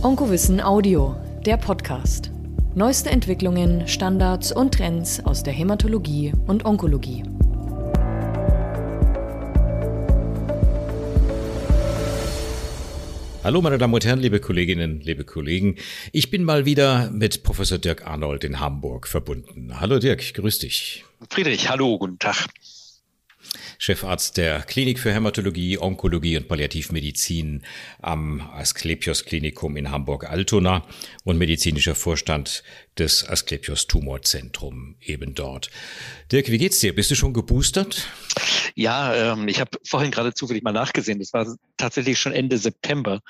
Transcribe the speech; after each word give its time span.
Onkowissen 0.00 0.60
Audio, 0.60 1.16
der 1.44 1.56
Podcast. 1.56 2.30
Neueste 2.76 3.10
Entwicklungen, 3.10 3.88
Standards 3.88 4.52
und 4.52 4.74
Trends 4.74 5.18
aus 5.18 5.42
der 5.42 5.52
Hämatologie 5.52 6.32
und 6.46 6.64
Onkologie. 6.64 7.24
Hallo 13.42 13.60
meine 13.60 13.78
Damen 13.78 13.94
und 13.94 14.04
Herren, 14.04 14.20
liebe 14.20 14.38
Kolleginnen, 14.38 15.00
liebe 15.00 15.24
Kollegen. 15.24 15.74
Ich 16.12 16.30
bin 16.30 16.44
mal 16.44 16.64
wieder 16.64 17.10
mit 17.10 17.42
Professor 17.42 17.78
Dirk 17.78 18.06
Arnold 18.06 18.44
in 18.44 18.60
Hamburg 18.60 19.08
verbunden. 19.08 19.80
Hallo 19.80 19.98
Dirk, 19.98 20.32
grüß 20.32 20.60
dich. 20.60 21.04
Friedrich, 21.28 21.68
hallo, 21.68 21.98
guten 21.98 22.20
Tag. 22.20 22.46
Chefarzt 23.80 24.36
der 24.36 24.62
Klinik 24.62 24.98
für 24.98 25.12
Hämatologie, 25.12 25.78
Onkologie 25.78 26.36
und 26.36 26.48
Palliativmedizin 26.48 27.62
am 28.02 28.40
Asklepios 28.40 29.24
Klinikum 29.24 29.76
in 29.76 29.92
Hamburg-Altona 29.92 30.84
und 31.22 31.38
medizinischer 31.38 31.94
Vorstand 31.94 32.64
des 32.98 33.26
Asklepios 33.26 33.86
Tumorzentrum 33.86 34.96
eben 35.00 35.36
dort. 35.36 35.70
Dirk, 36.32 36.50
wie 36.50 36.58
geht's 36.58 36.80
dir? 36.80 36.92
Bist 36.92 37.12
du 37.12 37.14
schon 37.14 37.32
geboostert? 37.32 38.08
Ja, 38.74 39.32
ähm, 39.32 39.46
ich 39.46 39.60
habe 39.60 39.70
vorhin 39.86 40.10
gerade 40.10 40.34
zufällig 40.34 40.64
mal 40.64 40.72
nachgesehen. 40.72 41.20
Das 41.20 41.32
war 41.32 41.46
tatsächlich 41.76 42.18
schon 42.18 42.32
Ende 42.32 42.58
September, 42.58 43.20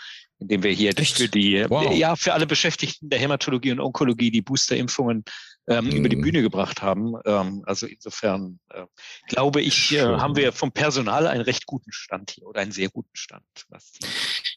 in 0.40 0.48
dem 0.48 0.62
wir 0.62 0.72
hier 0.72 0.98
Echt? 0.98 1.18
für 1.18 1.28
die, 1.28 1.66
wow. 1.68 1.94
ja, 1.94 2.16
für 2.16 2.32
alle 2.32 2.46
Beschäftigten 2.46 3.10
der 3.10 3.18
Hämatologie 3.18 3.72
und 3.72 3.80
Onkologie 3.80 4.30
die 4.30 4.42
Boosterimpfungen 4.42 5.24
ähm, 5.68 5.86
mhm. 5.86 5.92
über 5.92 6.08
die 6.08 6.16
mhm. 6.16 6.22
Bühne 6.22 6.42
gebracht 6.42 6.82
haben. 6.82 7.14
Ähm, 7.24 7.62
also 7.66 7.86
insofern 7.86 8.58
äh, 8.70 8.84
glaube 9.28 9.60
ich, 9.60 9.92
äh, 9.92 10.02
haben 10.02 10.36
wir 10.36 10.52
vom 10.52 10.72
Personal 10.72 11.26
einen 11.26 11.42
recht 11.42 11.66
guten 11.66 11.92
Stand 11.92 12.32
hier 12.32 12.46
oder 12.46 12.60
einen 12.60 12.72
sehr 12.72 12.88
guten 12.88 13.14
Stand. 13.14 13.44
Was 13.68 13.92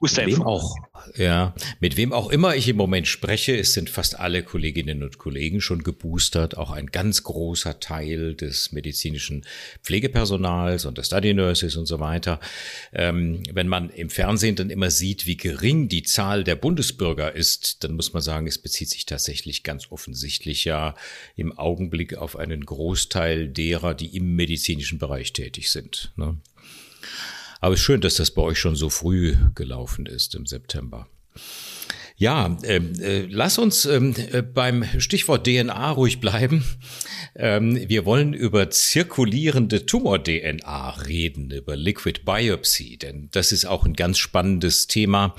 mit 0.01 0.17
wem 0.17 0.43
auch, 0.43 0.75
ja, 1.15 1.53
mit 1.79 1.97
wem 1.97 2.13
auch 2.13 2.29
immer 2.29 2.55
ich 2.55 2.67
im 2.67 2.77
Moment 2.77 3.07
spreche, 3.07 3.57
es 3.57 3.73
sind 3.73 3.89
fast 3.89 4.19
alle 4.19 4.43
Kolleginnen 4.43 5.03
und 5.03 5.17
Kollegen 5.17 5.61
schon 5.61 5.83
geboostert, 5.83 6.57
auch 6.57 6.71
ein 6.71 6.87
ganz 6.87 7.23
großer 7.23 7.79
Teil 7.79 8.35
des 8.35 8.71
medizinischen 8.71 9.45
Pflegepersonals 9.83 10.85
und 10.85 10.97
der 10.97 11.03
Study 11.03 11.33
Nurses 11.33 11.75
und 11.75 11.85
so 11.85 11.99
weiter. 11.99 12.39
Ähm, 12.93 13.43
wenn 13.51 13.67
man 13.67 13.89
im 13.89 14.09
Fernsehen 14.09 14.55
dann 14.55 14.69
immer 14.69 14.89
sieht, 14.89 15.25
wie 15.25 15.37
gering 15.37 15.89
die 15.89 16.03
Zahl 16.03 16.43
der 16.43 16.55
Bundesbürger 16.55 17.33
ist, 17.35 17.83
dann 17.83 17.93
muss 17.93 18.13
man 18.13 18.21
sagen, 18.21 18.47
es 18.47 18.57
bezieht 18.57 18.89
sich 18.89 19.05
tatsächlich 19.05 19.63
ganz 19.63 19.91
offensichtlich 19.91 20.65
ja 20.65 20.95
im 21.35 21.57
Augenblick 21.57 22.15
auf 22.15 22.35
einen 22.35 22.65
Großteil 22.65 23.47
derer, 23.47 23.93
die 23.93 24.15
im 24.15 24.35
medizinischen 24.35 24.99
Bereich 24.99 25.33
tätig 25.33 25.71
sind. 25.71 26.13
Ne? 26.15 26.37
Aber 27.59 27.73
es 27.73 27.79
ist 27.79 27.85
schön, 27.85 28.01
dass 28.01 28.15
das 28.15 28.31
bei 28.31 28.41
euch 28.41 28.59
schon 28.59 28.75
so 28.75 28.89
früh 28.89 29.35
gelaufen 29.55 30.05
ist 30.05 30.35
im 30.35 30.45
September. 30.45 31.07
Ja, 32.21 32.55
ähm, 32.65 32.93
äh, 33.01 33.25
lass 33.31 33.57
uns 33.57 33.85
ähm, 33.85 34.13
äh, 34.31 34.43
beim 34.43 34.85
Stichwort 34.99 35.47
DNA 35.47 35.89
ruhig 35.89 36.19
bleiben. 36.19 36.63
Ähm, 37.33 37.79
wir 37.89 38.05
wollen 38.05 38.35
über 38.35 38.69
zirkulierende 38.69 39.87
Tumor-DNA 39.87 40.89
reden, 41.07 41.49
über 41.49 41.75
Liquid 41.75 42.21
Biopsy, 42.23 42.97
denn 42.97 43.29
das 43.31 43.51
ist 43.51 43.65
auch 43.65 43.85
ein 43.85 43.93
ganz 43.93 44.19
spannendes 44.19 44.85
Thema. 44.85 45.33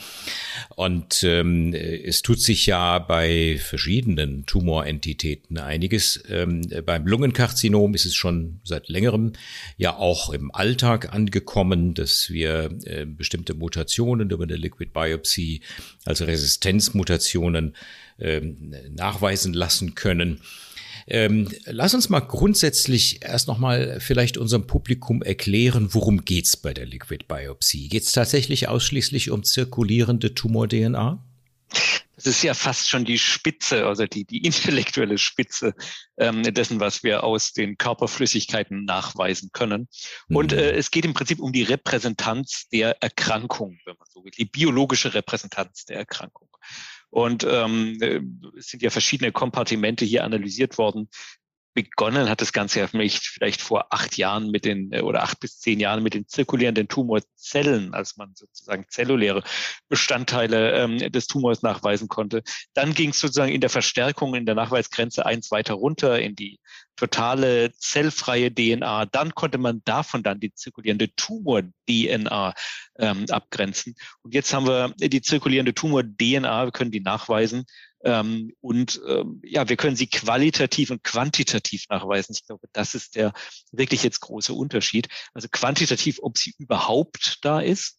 Und 0.74 1.22
ähm, 1.22 1.72
es 1.72 2.22
tut 2.22 2.40
sich 2.40 2.66
ja 2.66 2.98
bei 2.98 3.60
verschiedenen 3.62 4.44
Tumorentitäten 4.46 5.58
einiges. 5.58 6.20
Ähm, 6.28 6.62
beim 6.84 7.06
Lungenkarzinom 7.06 7.94
ist 7.94 8.06
es 8.06 8.16
schon 8.16 8.58
seit 8.64 8.88
längerem 8.88 9.34
ja 9.76 9.96
auch 9.96 10.30
im 10.30 10.52
Alltag 10.52 11.14
angekommen, 11.14 11.94
dass 11.94 12.30
wir 12.30 12.70
äh, 12.86 13.06
bestimmte 13.06 13.54
Mutationen 13.54 14.30
über 14.30 14.42
eine 14.42 14.56
Liquid 14.56 14.90
Biopsy, 14.92 15.60
also 16.04 16.24
Resistenzmutationen, 16.72 17.74
äh, 18.18 18.40
nachweisen 18.90 19.52
lassen 19.52 19.94
können. 19.94 20.40
Ähm, 21.08 21.48
lass 21.66 21.94
uns 21.94 22.08
mal 22.08 22.20
grundsätzlich 22.20 23.22
erst 23.22 23.48
nochmal 23.48 23.98
vielleicht 24.00 24.36
unserem 24.36 24.66
Publikum 24.66 25.22
erklären, 25.22 25.88
worum 25.92 26.24
geht's 26.24 26.56
bei 26.56 26.72
der 26.72 26.86
Liquid 26.86 27.24
Biopsie? 27.26 27.88
Geht's 27.88 28.12
tatsächlich 28.12 28.68
ausschließlich 28.68 29.30
um 29.30 29.42
zirkulierende 29.42 30.34
Tumor-DNA? 30.34 31.22
Das 32.24 32.36
ist 32.36 32.42
ja 32.42 32.54
fast 32.54 32.88
schon 32.88 33.04
die 33.04 33.18
Spitze, 33.18 33.86
also 33.86 34.06
die, 34.06 34.24
die 34.24 34.44
intellektuelle 34.44 35.18
Spitze 35.18 35.74
ähm, 36.18 36.42
dessen, 36.42 36.80
was 36.80 37.02
wir 37.02 37.24
aus 37.24 37.52
den 37.52 37.76
Körperflüssigkeiten 37.76 38.84
nachweisen 38.84 39.50
können. 39.52 39.88
Mhm. 40.28 40.36
Und 40.36 40.52
äh, 40.52 40.72
es 40.72 40.90
geht 40.90 41.04
im 41.04 41.14
Prinzip 41.14 41.40
um 41.40 41.52
die 41.52 41.62
Repräsentanz 41.62 42.68
der 42.72 43.02
Erkrankung, 43.02 43.78
wenn 43.84 43.96
man 43.98 44.08
so 44.10 44.24
will, 44.24 44.32
die 44.36 44.44
biologische 44.44 45.14
Repräsentanz 45.14 45.84
der 45.84 45.98
Erkrankung. 45.98 46.48
Und 47.10 47.44
ähm, 47.44 47.98
äh, 48.00 48.20
es 48.56 48.68
sind 48.68 48.82
ja 48.82 48.88
verschiedene 48.88 49.32
Kompartimente 49.32 50.04
hier 50.04 50.24
analysiert 50.24 50.78
worden, 50.78 51.10
begonnen 51.74 52.28
hat 52.28 52.40
das 52.40 52.52
Ganze 52.52 52.80
ja 52.80 52.86
vielleicht 52.86 53.62
vor 53.62 53.86
acht 53.90 54.16
Jahren 54.16 54.50
mit 54.50 54.64
den 54.64 54.92
äh, 54.92 55.00
oder 55.00 55.22
acht 55.22 55.40
bis 55.40 55.58
zehn 55.58 55.80
Jahren 55.80 56.02
mit 56.02 56.14
den 56.14 56.28
zirkulierenden 56.28 56.88
Tumorzellen, 56.88 57.94
als 57.94 58.16
man 58.16 58.34
sozusagen 58.34 58.84
zelluläre 58.88 59.42
Bestandteile 59.88 60.72
ähm, 60.72 60.98
des 60.98 61.26
Tumors 61.26 61.62
nachweisen 61.62 62.08
konnte. 62.08 62.42
Dann 62.74 62.94
ging 62.94 63.10
es 63.10 63.20
sozusagen 63.20 63.52
in 63.52 63.60
der 63.60 63.70
Verstärkung 63.70 64.34
in 64.34 64.46
der 64.46 64.54
Nachweisgrenze 64.54 65.24
eins 65.24 65.50
weiter 65.50 65.74
runter 65.74 66.20
in 66.20 66.34
die 66.34 66.60
totale 66.96 67.72
zellfreie 67.72 68.54
DNA. 68.54 69.06
Dann 69.06 69.34
konnte 69.34 69.58
man 69.58 69.82
davon 69.84 70.22
dann 70.22 70.40
die 70.40 70.52
zirkulierende 70.52 71.14
Tumor-DNA 71.14 72.54
ähm, 72.98 73.26
abgrenzen. 73.30 73.94
Und 74.22 74.34
jetzt 74.34 74.52
haben 74.52 74.66
wir 74.66 74.94
die 74.98 75.22
zirkulierende 75.22 75.74
Tumor-DNA, 75.74 76.66
wir 76.66 76.72
können 76.72 76.90
die 76.90 77.00
nachweisen 77.00 77.64
ähm, 78.04 78.52
und 78.60 79.00
ähm, 79.06 79.40
ja, 79.44 79.68
wir 79.68 79.76
können 79.76 79.96
sie 79.96 80.08
qualitativ 80.08 80.90
und 80.90 81.04
quantitativ 81.04 81.84
nachweisen. 81.88 82.34
Ich 82.34 82.46
glaube, 82.46 82.66
das 82.72 82.94
ist 82.94 83.16
der 83.16 83.32
wirklich 83.70 84.02
jetzt 84.02 84.20
große 84.20 84.52
Unterschied. 84.52 85.08
Also 85.34 85.48
quantitativ, 85.50 86.18
ob 86.22 86.38
sie 86.38 86.54
überhaupt 86.58 87.38
da 87.42 87.60
ist. 87.60 87.98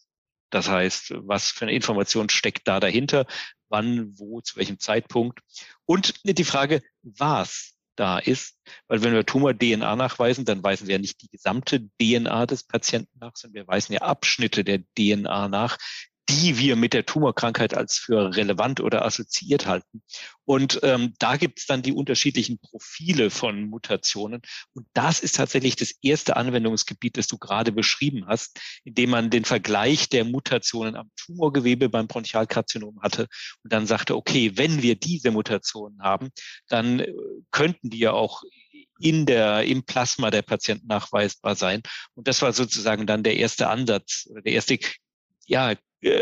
Das 0.49 0.69
heißt, 0.69 1.13
was 1.17 1.49
für 1.49 1.65
eine 1.65 1.73
Information 1.73 2.29
steckt 2.29 2.67
da 2.67 2.79
dahinter? 2.79 3.25
Wann, 3.69 4.17
wo, 4.19 4.41
zu 4.41 4.57
welchem 4.57 4.79
Zeitpunkt? 4.79 5.39
Und 5.85 6.13
die 6.23 6.43
Frage, 6.43 6.81
was 7.01 7.73
da 7.95 8.19
ist. 8.19 8.57
Weil 8.87 9.03
wenn 9.03 9.13
wir 9.13 9.25
Tumor-DNA 9.25 9.95
nachweisen, 9.95 10.45
dann 10.45 10.63
weisen 10.63 10.87
wir 10.87 10.95
ja 10.95 11.01
nicht 11.01 11.21
die 11.21 11.29
gesamte 11.29 11.87
DNA 11.99 12.45
des 12.45 12.63
Patienten 12.63 13.19
nach, 13.19 13.35
sondern 13.35 13.55
wir 13.55 13.67
weisen 13.67 13.93
ja 13.93 14.01
Abschnitte 14.01 14.63
der 14.63 14.79
DNA 14.97 15.47
nach, 15.47 15.77
die 16.29 16.57
wir 16.57 16.75
mit 16.75 16.93
der 16.93 17.05
Tumorkrankheit 17.05 17.73
als 17.73 17.97
für 17.97 18.35
relevant 18.35 18.79
oder 18.79 19.05
assoziiert 19.05 19.67
halten. 19.67 20.01
Und 20.45 20.79
ähm, 20.83 21.13
da 21.19 21.35
gibt 21.37 21.59
es 21.59 21.65
dann 21.65 21.81
die 21.81 21.91
unterschiedlichen 21.91 22.59
Profile 22.59 23.29
von 23.29 23.69
Mutationen. 23.69 24.41
Und 24.73 24.87
das 24.93 25.19
ist 25.19 25.35
tatsächlich 25.35 25.75
das 25.75 25.91
erste 26.01 26.37
Anwendungsgebiet, 26.37 27.17
das 27.17 27.27
du 27.27 27.37
gerade 27.37 27.71
beschrieben 27.71 28.25
hast, 28.27 28.59
indem 28.83 29.09
man 29.09 29.29
den 29.29 29.43
Vergleich 29.43 30.09
der 30.09 30.23
Mutationen 30.23 30.95
am 30.95 31.11
Tumorgewebe 31.17 31.89
beim 31.89 32.07
Bronchialkarzinom 32.07 33.01
hatte 33.01 33.27
und 33.63 33.73
dann 33.73 33.85
sagte, 33.85 34.15
okay, 34.15 34.53
wenn 34.55 34.81
wir 34.81 34.95
diese 34.95 35.31
Mutationen 35.31 36.01
haben, 36.01 36.29
dann 36.67 36.99
äh, 36.99 37.13
könnten 37.51 37.89
die 37.89 37.99
ja 37.99 38.13
auch 38.13 38.43
in 38.99 39.25
der, 39.25 39.63
im 39.63 39.83
Plasma 39.83 40.31
der 40.31 40.43
Patienten 40.43 40.87
nachweisbar 40.87 41.55
sein. 41.55 41.81
Und 42.13 42.27
das 42.27 42.41
war 42.41 42.53
sozusagen 42.53 43.05
dann 43.05 43.23
der 43.23 43.35
erste 43.35 43.67
Ansatz 43.67 44.29
der 44.45 44.53
erste 44.53 44.77
ja, 45.45 45.73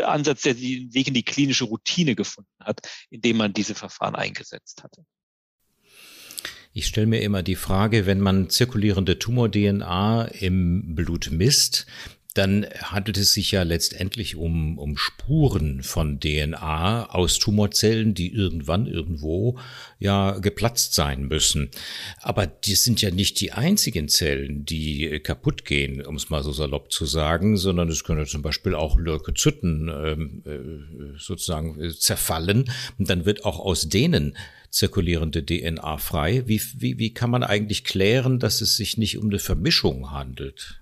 Ansatz, 0.04 0.42
der 0.42 0.54
den 0.54 0.92
Weg 0.94 1.08
in 1.08 1.14
die 1.14 1.24
klinische 1.24 1.64
Routine 1.64 2.14
gefunden 2.14 2.50
hat, 2.60 2.80
indem 3.10 3.38
man 3.38 3.52
diese 3.52 3.74
Verfahren 3.74 4.14
eingesetzt 4.14 4.82
hatte. 4.82 5.04
Ich 6.74 6.86
stelle 6.86 7.06
mir 7.06 7.20
immer 7.20 7.42
die 7.42 7.56
Frage, 7.56 8.06
wenn 8.06 8.20
man 8.20 8.48
zirkulierende 8.48 9.18
Tumor-DNA 9.18 10.24
im 10.24 10.94
Blut 10.94 11.30
misst, 11.30 11.86
dann 12.34 12.66
handelt 12.82 13.18
es 13.18 13.32
sich 13.32 13.52
ja 13.52 13.62
letztendlich 13.62 14.36
um, 14.36 14.78
um 14.78 14.96
Spuren 14.96 15.82
von 15.82 16.20
DNA 16.20 17.10
aus 17.10 17.38
Tumorzellen, 17.38 18.14
die 18.14 18.32
irgendwann 18.32 18.86
irgendwo 18.86 19.58
ja 19.98 20.38
geplatzt 20.38 20.94
sein 20.94 21.26
müssen. 21.28 21.70
Aber 22.20 22.46
die 22.46 22.74
sind 22.74 23.02
ja 23.02 23.10
nicht 23.10 23.40
die 23.40 23.52
einzigen 23.52 24.08
Zellen, 24.08 24.64
die 24.64 25.20
kaputt 25.20 25.64
gehen, 25.64 26.04
um 26.04 26.16
es 26.16 26.30
mal 26.30 26.42
so 26.42 26.52
salopp 26.52 26.92
zu 26.92 27.06
sagen, 27.06 27.56
sondern 27.56 27.88
es 27.88 28.04
können 28.04 28.26
zum 28.26 28.42
Beispiel 28.42 28.74
auch 28.74 28.98
Leukozyten 28.98 29.88
ähm, 29.88 30.42
äh, 30.46 31.18
sozusagen 31.18 31.80
äh, 31.80 31.90
zerfallen 31.90 32.70
und 32.98 33.10
dann 33.10 33.24
wird 33.24 33.44
auch 33.44 33.60
aus 33.60 33.88
denen 33.88 34.36
zirkulierende 34.70 35.44
DNA 35.44 35.98
frei. 35.98 36.44
Wie, 36.46 36.60
wie, 36.78 36.98
wie 36.98 37.12
kann 37.12 37.30
man 37.30 37.42
eigentlich 37.42 37.84
klären, 37.84 38.38
dass 38.38 38.62
es 38.62 38.76
sich 38.76 38.96
nicht 38.96 39.18
um 39.18 39.28
eine 39.28 39.38
Vermischung 39.38 40.10
handelt? 40.10 40.81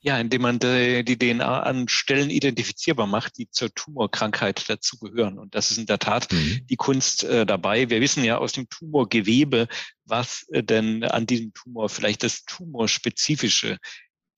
Ja, 0.00 0.18
indem 0.18 0.42
man 0.42 0.58
die, 0.58 1.04
die 1.04 1.18
DNA 1.18 1.60
an 1.62 1.88
Stellen 1.88 2.30
identifizierbar 2.30 3.06
macht, 3.06 3.38
die 3.38 3.50
zur 3.50 3.74
Tumorkrankheit 3.74 4.68
dazugehören. 4.68 5.38
Und 5.38 5.54
das 5.54 5.70
ist 5.70 5.78
in 5.78 5.86
der 5.86 5.98
Tat 5.98 6.32
mhm. 6.32 6.66
die 6.68 6.76
Kunst 6.76 7.24
äh, 7.24 7.44
dabei. 7.44 7.90
Wir 7.90 8.00
wissen 8.00 8.22
ja 8.24 8.38
aus 8.38 8.52
dem 8.52 8.68
Tumorgewebe, 8.68 9.66
was 10.04 10.46
äh, 10.52 10.62
denn 10.62 11.02
an 11.04 11.26
diesem 11.26 11.52
Tumor 11.52 11.88
vielleicht 11.88 12.22
das 12.22 12.44
tumorspezifische 12.44 13.78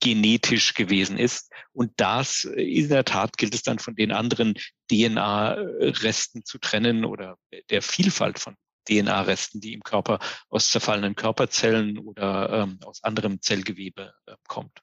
genetisch 0.01 0.75
gewesen 0.75 1.19
ist. 1.19 1.51
Und 1.73 1.93
das 1.97 2.45
in 2.45 2.89
der 2.89 3.05
Tat 3.05 3.37
gilt 3.37 3.55
es 3.55 3.63
dann 3.63 3.79
von 3.79 3.95
den 3.95 4.13
anderen 4.13 4.55
DNA-Resten 4.91 6.45
zu 6.45 6.59
trennen 6.59 7.05
oder 7.05 7.37
der 7.71 7.83
Vielfalt 7.83 8.39
von 8.39 8.55
DNA-Resten, 8.89 9.61
die 9.61 9.75
im 9.75 9.83
Körper 9.83 10.19
aus 10.49 10.71
zerfallenen 10.71 11.15
Körperzellen 11.15 11.99
oder 11.99 12.51
ähm, 12.63 12.79
aus 12.85 13.03
anderem 13.05 13.43
Zellgewebe 13.43 14.13
äh, 14.27 14.35
kommt. 14.47 14.81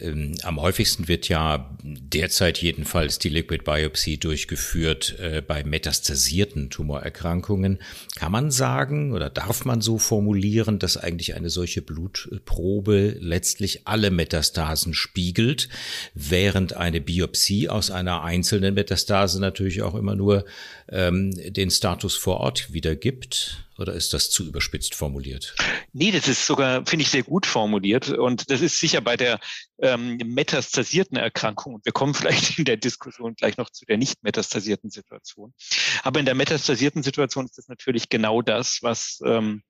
Ähm, 0.00 0.34
am 0.42 0.60
häufigsten 0.60 1.08
wird 1.08 1.28
ja 1.28 1.76
derzeit 1.82 2.58
jedenfalls 2.58 3.18
die 3.18 3.28
Liquid 3.28 3.64
Biopsy 3.64 4.18
durchgeführt 4.18 5.18
äh, 5.18 5.42
bei 5.46 5.64
metastasierten 5.64 6.70
Tumorerkrankungen. 6.70 7.78
Kann 8.16 8.32
man 8.32 8.50
sagen 8.50 9.12
oder 9.12 9.30
darf 9.30 9.64
man 9.64 9.80
so 9.80 9.98
formulieren, 9.98 10.78
dass 10.78 10.96
eigentlich 10.96 11.34
eine 11.34 11.50
solche 11.50 11.82
Blutprobe 11.82 13.16
letztlich 13.18 13.86
alle 13.86 14.10
Metastasen 14.10 14.94
spiegelt, 14.94 15.68
während 16.14 16.74
eine 16.74 17.00
Biopsie 17.00 17.68
aus 17.68 17.90
einer 17.90 18.22
einzelnen 18.22 18.74
Metastase 18.74 19.40
natürlich 19.40 19.82
auch 19.82 19.94
immer 19.94 20.14
nur 20.14 20.44
ähm, 20.92 21.32
den 21.52 21.70
Status 21.70 22.16
vor 22.16 22.38
Ort 22.38 22.72
wiedergibt? 22.72 23.64
Oder 23.78 23.94
ist 23.94 24.12
das 24.12 24.30
zu 24.30 24.46
überspitzt 24.46 24.94
formuliert? 24.94 25.56
Nee, 25.92 26.12
das 26.12 26.28
ist 26.28 26.46
sogar, 26.46 26.84
finde 26.86 27.04
ich, 27.04 27.10
sehr 27.10 27.22
gut 27.22 27.46
formuliert. 27.46 28.10
Und 28.10 28.50
das 28.50 28.60
ist 28.60 28.78
sicher 28.78 29.00
bei 29.00 29.16
der 29.16 29.40
ähm, 29.80 30.18
metastasierten 30.18 31.16
Erkrankung. 31.16 31.74
Und 31.74 31.84
wir 31.84 31.92
kommen 31.92 32.14
vielleicht 32.14 32.58
in 32.58 32.66
der 32.66 32.76
Diskussion 32.76 33.34
gleich 33.34 33.56
noch 33.56 33.70
zu 33.70 33.86
der 33.86 33.96
nicht 33.96 34.22
metastasierten 34.22 34.90
Situation. 34.90 35.54
Aber 36.02 36.20
in 36.20 36.26
der 36.26 36.34
metastasierten 36.34 37.02
Situation 37.02 37.46
ist 37.46 37.56
das 37.58 37.68
natürlich 37.68 38.08
genau 38.10 38.42
das, 38.42 38.78
was 38.82 39.20
ähm, 39.24 39.62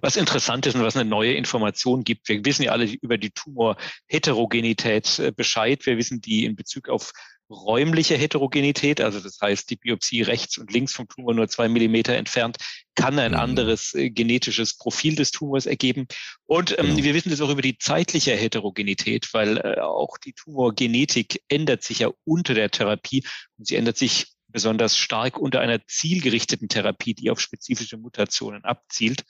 was 0.00 0.16
interessant 0.16 0.66
ist 0.66 0.74
und 0.74 0.82
was 0.82 0.96
eine 0.96 1.08
neue 1.08 1.34
Information 1.34 2.04
gibt. 2.04 2.28
Wir 2.28 2.44
wissen 2.44 2.62
ja 2.62 2.72
alle 2.72 2.86
über 2.86 3.18
die 3.18 3.30
Tumorheterogenität 3.30 5.18
äh, 5.18 5.32
Bescheid. 5.32 5.84
Wir 5.86 5.96
wissen 5.96 6.20
die 6.20 6.44
in 6.44 6.56
Bezug 6.56 6.88
auf 6.88 7.12
räumliche 7.50 8.16
Heterogenität, 8.16 9.00
also 9.00 9.20
das 9.20 9.38
heißt, 9.40 9.68
die 9.68 9.76
Biopsie 9.76 10.22
rechts 10.22 10.56
und 10.58 10.72
links 10.72 10.94
vom 10.94 11.08
Tumor 11.08 11.34
nur 11.34 11.48
zwei 11.48 11.68
Millimeter 11.68 12.14
entfernt, 12.14 12.56
kann 12.94 13.18
ein 13.18 13.32
mhm. 13.32 13.38
anderes 13.38 13.94
äh, 13.94 14.10
genetisches 14.10 14.76
Profil 14.76 15.14
des 15.14 15.30
Tumors 15.30 15.66
ergeben. 15.66 16.06
Und 16.46 16.78
ähm, 16.78 16.86
genau. 16.86 17.04
wir 17.04 17.14
wissen 17.14 17.30
das 17.30 17.40
auch 17.40 17.50
über 17.50 17.62
die 17.62 17.78
zeitliche 17.78 18.32
Heterogenität, 18.34 19.28
weil 19.32 19.58
äh, 19.58 19.80
auch 19.80 20.16
die 20.18 20.32
Tumorgenetik 20.32 21.42
ändert 21.48 21.82
sich 21.82 22.00
ja 22.00 22.10
unter 22.24 22.54
der 22.54 22.70
Therapie 22.70 23.24
und 23.58 23.66
sie 23.66 23.76
ändert 23.76 23.98
sich 23.98 24.33
besonders 24.54 24.96
stark 24.96 25.36
unter 25.36 25.60
einer 25.60 25.84
zielgerichteten 25.88 26.68
Therapie, 26.68 27.12
die 27.12 27.28
auf 27.30 27.40
spezifische 27.40 27.98
Mutationen 27.98 28.64
abzielt. 28.64 29.24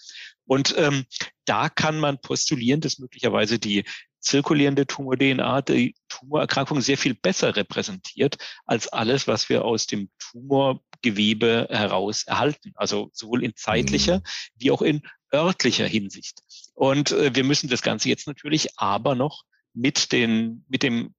Und 0.44 0.75
ähm, 0.76 1.06
da 1.47 1.71
kann 1.71 1.99
man 1.99 2.21
postulieren, 2.21 2.82
dass 2.82 2.99
möglicherweise 2.99 3.59
die 3.59 3.85
zirkulierende 4.21 4.87
Tumor-DNA 4.87 5.62
die 5.62 5.94
Tumorerkrankung 6.09 6.82
sehr 6.82 6.99
viel 6.99 7.15
besser 7.15 7.56
repräsentiert 7.56 8.37
als 8.67 8.88
alles, 8.88 9.26
was 9.26 9.49
wir 9.49 9.65
aus 9.65 9.87
dem 9.87 10.11
Tumorgewebe 10.19 11.69
heraus 11.71 12.25
erhalten. 12.25 12.73
Also 12.75 13.09
sowohl 13.15 13.43
in 13.43 13.56
zeitlicher 13.56 14.19
mhm. 14.19 14.23
wie 14.56 14.71
auch 14.71 14.82
in 14.82 15.00
örtlicher 15.32 15.87
Hinsicht. 15.87 16.41
Und 16.75 17.12
äh, 17.12 17.35
wir 17.35 17.44
müssen 17.44 17.71
das 17.71 17.81
Ganze 17.81 18.11
jetzt 18.11 18.26
natürlich 18.26 18.79
aber 18.79 19.15
noch 19.15 19.44
mit, 19.73 20.12
den, 20.12 20.67
mit 20.69 20.82
dem 20.82 21.15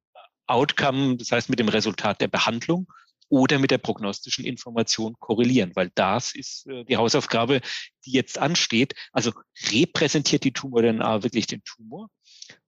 Outcome, 0.45 1.17
das 1.17 1.31
heißt 1.31 1.49
mit 1.49 1.57
dem 1.57 1.69
Resultat 1.69 2.21
der 2.21 2.27
Behandlung 2.27 2.87
oder 3.29 3.59
mit 3.59 3.71
der 3.71 3.77
prognostischen 3.77 4.45
Information 4.45 5.15
korrelieren, 5.19 5.71
weil 5.75 5.91
das 5.95 6.35
ist 6.35 6.67
äh, 6.67 6.85
die 6.85 6.97
Hausaufgabe, 6.97 7.61
die 8.05 8.11
jetzt 8.11 8.37
ansteht. 8.37 8.93
Also 9.11 9.31
repräsentiert 9.71 10.43
die 10.43 10.53
Tumor-DNA 10.53 11.23
wirklich 11.23 11.47
den 11.47 11.63
Tumor 11.63 12.09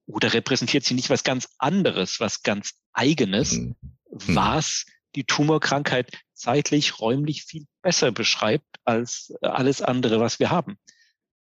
oder 0.06 0.34
repräsentiert 0.34 0.84
sie 0.84 0.94
nicht 0.94 1.10
was 1.10 1.24
ganz 1.24 1.50
anderes, 1.58 2.20
was 2.20 2.44
ganz 2.44 2.74
eigenes, 2.94 3.54
mhm. 3.54 3.76
was 4.10 4.86
die 5.16 5.26
Tumorkrankheit 5.26 6.12
zeitlich, 6.34 7.00
räumlich 7.00 7.44
viel 7.44 7.66
besser 7.82 8.12
beschreibt 8.12 8.68
als 8.86 9.34
alles 9.42 9.82
andere, 9.82 10.20
was 10.20 10.40
wir 10.40 10.50
haben. 10.50 10.78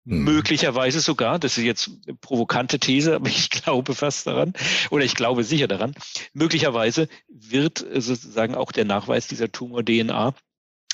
Mhm. 0.05 0.23
Möglicherweise 0.23 0.99
sogar, 0.99 1.39
das 1.39 1.57
ist 1.57 1.63
jetzt 1.63 1.89
eine 2.05 2.15
provokante 2.15 2.79
These, 2.79 3.15
aber 3.15 3.29
ich 3.29 3.49
glaube 3.49 3.95
fast 3.95 4.27
daran, 4.27 4.53
oder 4.89 5.05
ich 5.05 5.15
glaube 5.15 5.43
sicher 5.43 5.67
daran, 5.67 5.93
möglicherweise 6.33 7.07
wird 7.27 7.77
sozusagen 7.79 8.55
auch 8.55 8.71
der 8.71 8.85
Nachweis 8.85 9.27
dieser 9.27 9.51
Tumor-DNA 9.51 10.35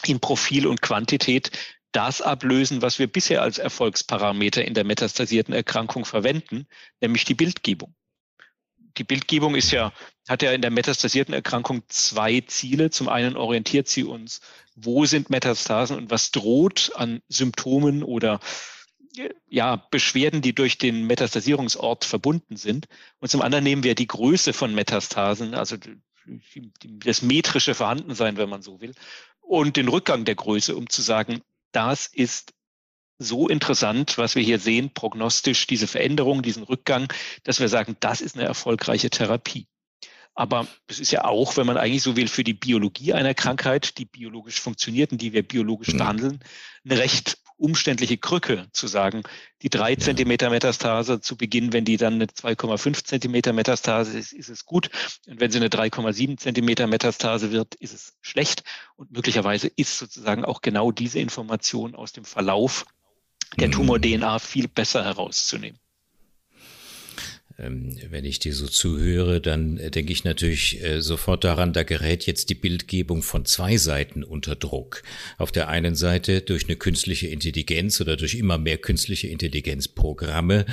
in 0.05 0.19
Profil 0.19 0.67
und 0.67 0.81
Quantität 0.81 1.51
das 1.91 2.21
ablösen, 2.21 2.81
was 2.83 2.99
wir 2.99 3.07
bisher 3.07 3.41
als 3.41 3.57
Erfolgsparameter 3.57 4.63
in 4.63 4.75
der 4.75 4.83
metastasierten 4.83 5.53
Erkrankung 5.53 6.05
verwenden, 6.05 6.67
nämlich 7.01 7.25
die 7.25 7.33
Bildgebung. 7.33 7.95
Die 8.97 9.03
Bildgebung 9.03 9.55
ist 9.55 9.71
ja, 9.71 9.91
hat 10.27 10.43
ja 10.43 10.51
in 10.51 10.61
der 10.61 10.71
metastasierten 10.71 11.33
Erkrankung 11.33 11.83
zwei 11.87 12.41
Ziele. 12.41 12.89
Zum 12.89 13.07
einen 13.07 13.35
orientiert 13.35 13.87
sie 13.87 14.03
uns, 14.03 14.41
wo 14.75 15.05
sind 15.05 15.29
Metastasen 15.29 15.97
und 15.97 16.11
was 16.11 16.31
droht 16.31 16.91
an 16.95 17.21
Symptomen 17.27 18.03
oder 18.03 18.39
ja, 19.47 19.75
Beschwerden, 19.91 20.41
die 20.41 20.53
durch 20.53 20.77
den 20.77 21.07
Metastasierungsort 21.07 22.05
verbunden 22.05 22.57
sind. 22.57 22.87
Und 23.19 23.29
zum 23.29 23.41
anderen 23.41 23.63
nehmen 23.63 23.83
wir 23.83 23.95
die 23.95 24.07
Größe 24.07 24.53
von 24.53 24.73
Metastasen, 24.73 25.53
also 25.53 25.77
das 26.83 27.21
metrische 27.21 27.73
Vorhandensein, 27.73 28.37
wenn 28.37 28.49
man 28.49 28.61
so 28.61 28.81
will, 28.81 28.93
und 29.41 29.77
den 29.77 29.87
Rückgang 29.87 30.25
der 30.25 30.35
Größe, 30.35 30.75
um 30.75 30.89
zu 30.89 31.01
sagen, 31.01 31.41
das 31.71 32.05
ist 32.05 32.53
so 33.17 33.49
interessant, 33.49 34.17
was 34.17 34.35
wir 34.35 34.43
hier 34.43 34.59
sehen, 34.59 34.93
prognostisch, 34.93 35.67
diese 35.67 35.87
Veränderung, 35.87 36.41
diesen 36.41 36.63
Rückgang, 36.63 37.11
dass 37.43 37.59
wir 37.59 37.67
sagen, 37.67 37.97
das 37.99 38.21
ist 38.21 38.35
eine 38.35 38.45
erfolgreiche 38.45 39.09
Therapie. 39.09 39.67
Aber 40.35 40.67
es 40.87 40.99
ist 40.99 41.11
ja 41.11 41.25
auch, 41.25 41.57
wenn 41.57 41.65
man 41.65 41.75
eigentlich 41.75 42.03
so 42.03 42.15
will, 42.15 42.29
für 42.29 42.45
die 42.45 42.53
Biologie 42.53 43.13
einer 43.13 43.33
Krankheit, 43.33 43.97
die 43.97 44.05
biologisch 44.05 44.61
funktioniert 44.61 45.11
und 45.11 45.21
die 45.21 45.33
wir 45.33 45.43
biologisch 45.43 45.93
mhm. 45.93 45.97
behandeln, 45.97 46.39
eine 46.85 46.97
recht 46.97 47.39
umständliche 47.59 48.17
Krücke 48.17 48.67
zu 48.71 48.87
sagen, 48.87 49.23
die 49.61 49.69
drei. 49.69 49.95
Zentimeter 49.95 50.49
Metastase 50.49 51.19
zu 51.19 51.35
Beginn, 51.35 51.73
wenn 51.73 51.83
die 51.83 51.97
dann 51.97 52.13
eine 52.13 52.25
2,5 52.25 53.03
Zentimeter 53.03 53.53
Metastase 53.53 54.17
ist, 54.17 54.31
ist 54.31 54.49
es 54.49 54.65
gut. 54.65 54.89
Und 55.27 55.39
wenn 55.39 55.51
sie 55.51 55.57
eine 55.57 55.67
3,7 55.67 56.37
Zentimeter 56.37 56.87
Metastase 56.87 57.51
wird, 57.51 57.75
ist 57.75 57.93
es 57.93 58.17
schlecht. 58.21 58.63
Und 58.95 59.11
möglicherweise 59.11 59.67
ist 59.75 59.97
sozusagen 59.97 60.45
auch 60.45 60.61
genau 60.61 60.91
diese 60.91 61.19
Information 61.19 61.95
aus 61.95 62.13
dem 62.13 62.23
Verlauf 62.23 62.85
der 63.57 63.67
mhm. 63.67 63.73
Tumor-DNA 63.73 64.39
viel 64.39 64.67
besser 64.67 65.03
herauszunehmen. 65.03 65.79
Ähm, 67.59 67.97
wenn 68.09 68.25
ich 68.25 68.39
dir 68.39 68.53
so 68.53 68.67
zuhöre, 68.67 69.41
dann 69.41 69.77
äh, 69.77 69.91
denke 69.91 70.13
ich 70.13 70.23
natürlich 70.23 70.81
äh, 70.81 71.01
sofort 71.01 71.43
daran, 71.43 71.73
da 71.73 71.83
gerät 71.83 72.25
jetzt 72.25 72.49
die 72.49 72.55
Bildgebung 72.55 73.21
von 73.21 73.45
zwei 73.45 73.77
Seiten 73.77 74.23
unter 74.23 74.55
Druck. 74.55 75.03
Auf 75.37 75.51
der 75.51 75.67
einen 75.67 75.95
Seite 75.95 76.41
durch 76.41 76.65
eine 76.65 76.77
künstliche 76.77 77.27
Intelligenz 77.27 77.99
oder 77.99 78.15
durch 78.15 78.35
immer 78.35 78.57
mehr 78.57 78.77
künstliche 78.77 79.27
Intelligenzprogramme, 79.27 80.65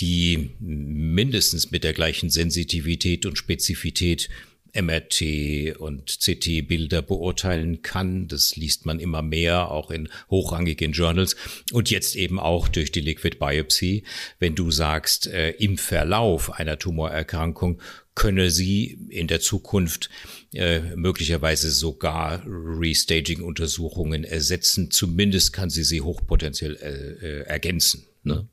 die 0.00 0.50
mindestens 0.58 1.70
mit 1.70 1.84
der 1.84 1.92
gleichen 1.92 2.30
Sensitivität 2.30 3.26
und 3.26 3.36
Spezifität 3.36 4.30
MRT 4.74 5.76
und 5.78 6.18
CT-Bilder 6.20 7.02
beurteilen 7.02 7.82
kann. 7.82 8.28
Das 8.28 8.56
liest 8.56 8.86
man 8.86 9.00
immer 9.00 9.22
mehr, 9.22 9.70
auch 9.70 9.90
in 9.90 10.08
hochrangigen 10.30 10.92
Journals. 10.92 11.36
Und 11.72 11.90
jetzt 11.90 12.16
eben 12.16 12.40
auch 12.40 12.68
durch 12.68 12.90
die 12.90 13.00
Liquid 13.00 13.36
Biopsy. 13.38 14.04
Wenn 14.38 14.54
du 14.54 14.70
sagst, 14.70 15.26
äh, 15.26 15.50
im 15.50 15.78
Verlauf 15.78 16.52
einer 16.58 16.78
Tumorerkrankung 16.78 17.80
könne 18.14 18.50
sie 18.50 18.98
in 19.08 19.26
der 19.26 19.40
Zukunft 19.40 20.10
äh, 20.52 20.80
möglicherweise 20.96 21.70
sogar 21.70 22.42
Restaging-Untersuchungen 22.46 24.24
ersetzen. 24.24 24.90
Zumindest 24.90 25.52
kann 25.52 25.70
sie 25.70 25.84
sie 25.84 26.02
hochpotenziell 26.02 26.76
äh, 26.76 27.26
äh, 27.26 27.42
ergänzen. 27.44 28.06
Ne? 28.22 28.46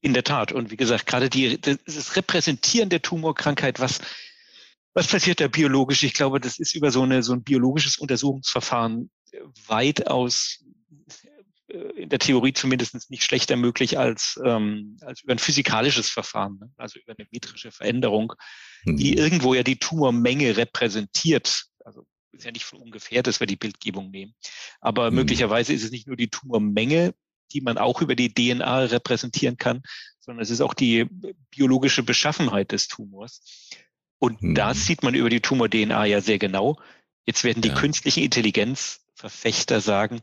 In 0.00 0.14
der 0.14 0.24
Tat. 0.24 0.50
Und 0.52 0.70
wie 0.70 0.76
gesagt, 0.76 1.06
gerade 1.06 1.28
die, 1.28 1.60
das 1.60 2.16
Repräsentieren 2.16 2.88
der 2.88 3.02
Tumorkrankheit, 3.02 3.78
was 3.78 4.00
was 4.94 5.06
passiert 5.06 5.40
da 5.40 5.48
biologisch? 5.48 6.02
Ich 6.02 6.14
glaube, 6.14 6.40
das 6.40 6.58
ist 6.58 6.74
über 6.74 6.90
so, 6.90 7.02
eine, 7.02 7.22
so 7.22 7.32
ein 7.32 7.42
biologisches 7.42 7.98
Untersuchungsverfahren 7.98 9.10
weitaus 9.66 10.64
äh, 11.68 12.02
in 12.02 12.08
der 12.08 12.18
Theorie 12.18 12.52
zumindest 12.52 13.10
nicht 13.10 13.22
schlechter 13.22 13.56
möglich 13.56 13.98
als, 13.98 14.40
ähm, 14.44 14.96
als 15.02 15.22
über 15.22 15.32
ein 15.32 15.38
physikalisches 15.38 16.08
Verfahren, 16.08 16.58
ne? 16.60 16.70
also 16.76 16.98
über 16.98 17.14
eine 17.16 17.26
metrische 17.30 17.70
Veränderung, 17.70 18.32
die 18.84 19.12
mhm. 19.12 19.18
irgendwo 19.18 19.54
ja 19.54 19.62
die 19.62 19.78
Tumormenge 19.78 20.56
repräsentiert. 20.56 21.66
Also 21.84 22.06
ist 22.32 22.44
ja 22.44 22.52
nicht 22.52 22.64
von 22.64 22.80
ungefähr, 22.80 23.22
dass 23.22 23.40
wir 23.40 23.46
die 23.46 23.56
Bildgebung 23.56 24.10
nehmen. 24.10 24.34
Aber 24.80 25.10
mhm. 25.10 25.16
möglicherweise 25.16 25.72
ist 25.72 25.84
es 25.84 25.90
nicht 25.90 26.06
nur 26.06 26.16
die 26.16 26.30
Tumormenge, 26.30 27.14
die 27.52 27.60
man 27.60 27.78
auch 27.78 28.00
über 28.00 28.14
die 28.14 28.32
DNA 28.32 28.84
repräsentieren 28.84 29.56
kann, 29.56 29.82
sondern 30.20 30.42
es 30.42 30.50
ist 30.50 30.60
auch 30.60 30.74
die 30.74 31.06
biologische 31.50 32.02
Beschaffenheit 32.02 32.72
des 32.72 32.86
Tumors. 32.88 33.42
Und 34.20 34.42
mhm. 34.42 34.54
das 34.54 34.86
sieht 34.86 35.02
man 35.02 35.14
über 35.14 35.30
die 35.30 35.40
Tumor-DNA 35.40 36.04
ja 36.04 36.20
sehr 36.20 36.38
genau. 36.38 36.78
Jetzt 37.26 37.42
werden 37.42 37.62
die 37.62 37.68
ja. 37.68 37.74
künstlichen 37.74 38.22
Intelligenzverfechter 38.22 39.80
sagen, 39.80 40.20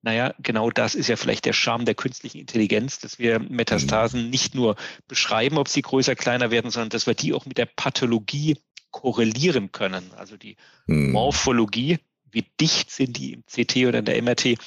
naja, 0.00 0.34
genau 0.38 0.70
das 0.70 0.94
ist 0.94 1.08
ja 1.08 1.16
vielleicht 1.16 1.44
der 1.44 1.52
Charme 1.52 1.84
der 1.84 1.94
künstlichen 1.94 2.38
Intelligenz, 2.38 2.98
dass 2.98 3.18
wir 3.18 3.38
Metastasen 3.38 4.24
mhm. 4.24 4.30
nicht 4.30 4.54
nur 4.54 4.76
beschreiben, 5.06 5.58
ob 5.58 5.68
sie 5.68 5.82
größer, 5.82 6.16
kleiner 6.16 6.50
werden, 6.50 6.70
sondern 6.70 6.90
dass 6.90 7.06
wir 7.06 7.14
die 7.14 7.32
auch 7.32 7.46
mit 7.46 7.58
der 7.58 7.66
Pathologie 7.66 8.56
korrelieren 8.90 9.72
können. 9.72 10.12
Also 10.16 10.36
die 10.36 10.56
mhm. 10.86 11.12
Morphologie, 11.12 11.98
wie 12.30 12.46
dicht 12.60 12.90
sind 12.90 13.16
die 13.16 13.32
im 13.32 13.44
CT 13.44 13.76
oder 13.88 14.00
in 14.00 14.04
der 14.04 14.20
MRT, 14.22 14.58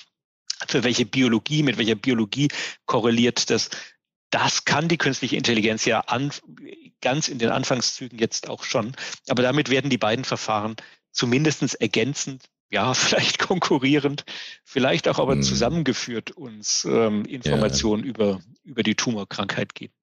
für 0.67 0.83
welche 0.83 1.05
Biologie, 1.05 1.63
mit 1.63 1.77
welcher 1.77 1.95
Biologie 1.95 2.47
korreliert 2.85 3.49
das. 3.49 3.69
Das 4.29 4.65
kann 4.65 4.87
die 4.87 4.97
künstliche 4.97 5.37
Intelligenz 5.37 5.85
ja 5.85 6.01
an, 6.01 6.31
ganz 7.01 7.27
in 7.27 7.39
den 7.39 7.49
Anfangszügen 7.49 8.19
jetzt 8.19 8.49
auch 8.49 8.63
schon. 8.63 8.95
Aber 9.27 9.43
damit 9.43 9.69
werden 9.69 9.89
die 9.89 9.97
beiden 9.97 10.25
Verfahren 10.25 10.75
zumindestens 11.11 11.73
ergänzend 11.73 12.43
ja, 12.69 12.93
vielleicht 12.95 13.39
konkurrierend, 13.39 14.25
vielleicht 14.63 15.07
auch 15.07 15.19
aber 15.19 15.33
hm. 15.33 15.43
zusammengeführt 15.43 16.31
uns 16.31 16.85
ähm, 16.85 17.25
Informationen 17.25 18.03
ja. 18.03 18.09
über, 18.09 18.41
über 18.63 18.83
die 18.83 18.95
Tumorkrankheit 18.95 19.75
geben. 19.75 19.93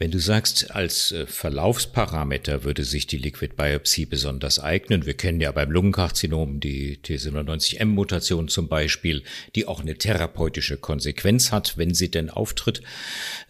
Wenn 0.00 0.10
du 0.10 0.18
sagst, 0.18 0.70
als 0.70 1.12
äh, 1.12 1.26
Verlaufsparameter 1.26 2.64
würde 2.64 2.84
sich 2.84 3.06
die 3.06 3.18
Liquid 3.18 3.54
Biopsie 3.54 4.06
besonders 4.06 4.58
eignen, 4.58 5.04
wir 5.04 5.12
kennen 5.12 5.42
ja 5.42 5.52
beim 5.52 5.70
Lungenkarzinom 5.70 6.58
die 6.58 6.96
T97M-Mutation 7.04 8.48
zum 8.48 8.68
Beispiel, 8.68 9.22
die 9.54 9.68
auch 9.68 9.82
eine 9.82 9.96
therapeutische 9.96 10.78
Konsequenz 10.78 11.52
hat, 11.52 11.76
wenn 11.76 11.92
sie 11.92 12.10
denn 12.10 12.30
auftritt. 12.30 12.80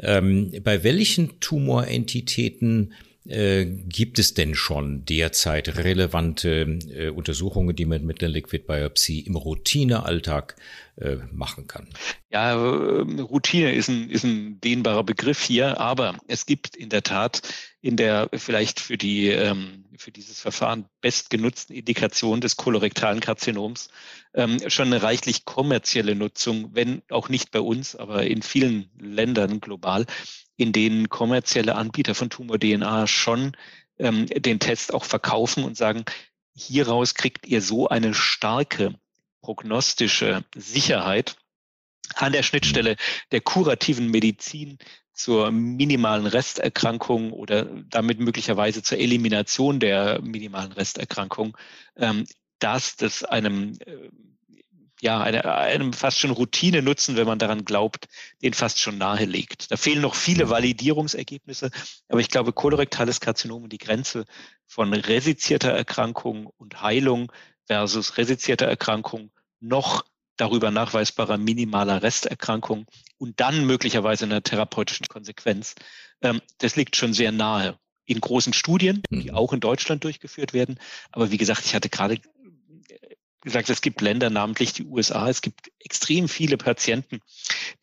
Ähm, 0.01 0.51
bei 0.65 0.83
welchen 0.83 1.39
Tumorentitäten 1.39 2.95
äh, 3.27 3.67
gibt 3.67 4.19
es 4.19 4.35
denn 4.35 4.55
schon 4.55 5.05
derzeit 5.05 5.77
relevante 5.77 6.79
äh, 6.89 7.09
Untersuchungen, 7.11 7.77
die 7.77 7.85
man 7.85 8.05
mit 8.05 8.23
der 8.23 8.29
Liquid 8.29 8.65
Biopsie 8.67 9.21
im 9.21 9.37
Routinealltag 9.37 10.57
äh, 10.97 11.17
machen 11.31 11.67
kann? 11.67 11.89
Ja, 12.31 12.53
äh, 12.53 13.21
Routine 13.21 13.75
ist 13.75 13.89
ein, 13.89 14.09
ist 14.09 14.25
ein 14.25 14.61
dehnbarer 14.61 15.05
Begriff 15.05 15.43
hier, 15.43 15.79
aber 15.79 16.17
es 16.29 16.47
gibt 16.47 16.77
in 16.77 16.89
der 16.89 17.03
Tat 17.03 17.43
in 17.83 17.97
der 17.97 18.29
vielleicht 18.35 18.81
für 18.81 18.99
die 18.99 19.29
ähm, 19.29 19.85
für 19.97 20.11
dieses 20.11 20.41
Verfahren 20.41 20.87
bestgenutzten 21.01 21.77
Indikation 21.77 22.41
des 22.41 22.57
kolorektalen 22.57 23.21
Karzinoms 23.21 23.91
ähm, 24.35 24.59
schon 24.69 24.87
eine 24.87 25.03
reichlich 25.03 25.45
kommerzielle 25.45 26.15
Nutzung, 26.15 26.71
wenn 26.75 27.03
auch 27.11 27.29
nicht 27.29 27.51
bei 27.51 27.61
uns, 27.61 27.97
aber 27.97 28.27
in 28.27 28.43
vielen 28.43 28.91
Ländern 28.99 29.61
global 29.61 30.07
in 30.61 30.73
denen 30.73 31.09
kommerzielle 31.09 31.75
Anbieter 31.75 32.15
von 32.15 32.29
Tumor-DNA 32.29 33.07
schon 33.07 33.57
ähm, 33.99 34.27
den 34.27 34.61
Test 34.61 34.93
auch 34.93 35.05
verkaufen 35.05 35.65
und 35.65 35.75
sagen, 35.75 36.05
hieraus 36.55 37.15
kriegt 37.15 37.47
ihr 37.47 37.63
so 37.63 37.89
eine 37.89 38.13
starke 38.13 38.95
prognostische 39.41 40.45
Sicherheit 40.55 41.37
an 42.15 42.33
der 42.33 42.43
Schnittstelle 42.43 42.97
der 43.33 43.41
kurativen 43.41 44.11
Medizin 44.11 44.77
zur 45.15 45.51
minimalen 45.51 46.27
Resterkrankung 46.27 47.33
oder 47.33 47.65
damit 47.89 48.21
möglicherweise 48.21 48.83
zur 48.83 48.99
Elimination 48.99 49.81
der 49.81 50.21
minimalen 50.21 50.73
Resterkrankung, 50.73 51.57
ähm, 51.97 52.27
dass 52.59 52.97
das 52.97 53.25
einem 53.25 53.79
äh, 53.87 54.11
ja, 55.01 55.21
eine, 55.21 55.45
einem 55.57 55.93
fast 55.93 56.19
schon 56.19 56.31
Routine 56.31 56.83
nutzen, 56.83 57.17
wenn 57.17 57.27
man 57.27 57.39
daran 57.39 57.65
glaubt, 57.65 58.07
den 58.43 58.53
fast 58.53 58.79
schon 58.79 58.99
nahelegt. 58.99 59.71
Da 59.71 59.77
fehlen 59.77 60.01
noch 60.01 60.15
viele. 60.15 60.51
Validierungsergebnisse, 60.51 61.71
aber 62.09 62.21
ich 62.21 62.29
glaube, 62.29 62.53
kolorektales 62.53 63.21
Karzinom 63.21 63.65
und 63.65 63.73
die 63.73 63.79
Grenze 63.79 64.25
von 64.67 64.93
resizierter 64.93 65.71
Erkrankung 65.71 66.47
und 66.59 66.83
Heilung 66.83 67.33
versus 67.67 68.19
resizierter 68.19 68.67
Erkrankung 68.67 69.31
noch 69.61 70.05
darüber 70.37 70.71
nachweisbarer 70.71 71.37
minimaler 71.37 72.03
Resterkrankung 72.03 72.87
und 73.19 73.41
dann 73.41 73.67
möglicherweise 73.67 74.25
einer 74.25 74.43
therapeutischen 74.43 75.07
Konsequenz, 75.07 75.75
ähm, 76.23 76.41
das 76.59 76.77
liegt 76.77 76.97
schon 76.97 77.13
sehr 77.13 77.33
nahe 77.33 77.79
in 78.07 78.21
großen 78.21 78.53
Studien, 78.53 79.03
die 79.11 79.31
mhm. 79.31 79.37
auch 79.37 79.53
in 79.53 79.61
Deutschland 79.61 80.03
durchgeführt 80.03 80.53
werden. 80.53 80.81
Aber 81.13 81.31
wie 81.31 81.37
gesagt, 81.37 81.65
ich 81.65 81.75
hatte 81.75 81.89
gerade 81.89 82.19
gesagt, 83.41 83.71
es 83.71 83.81
gibt 83.81 84.01
Länder, 84.01 84.31
namentlich 84.31 84.73
die 84.73 84.85
USA. 84.85 85.29
Es 85.29 85.41
gibt 85.41 85.71
extrem 85.79 86.29
viele 86.29 86.57
Patienten, 86.57 87.21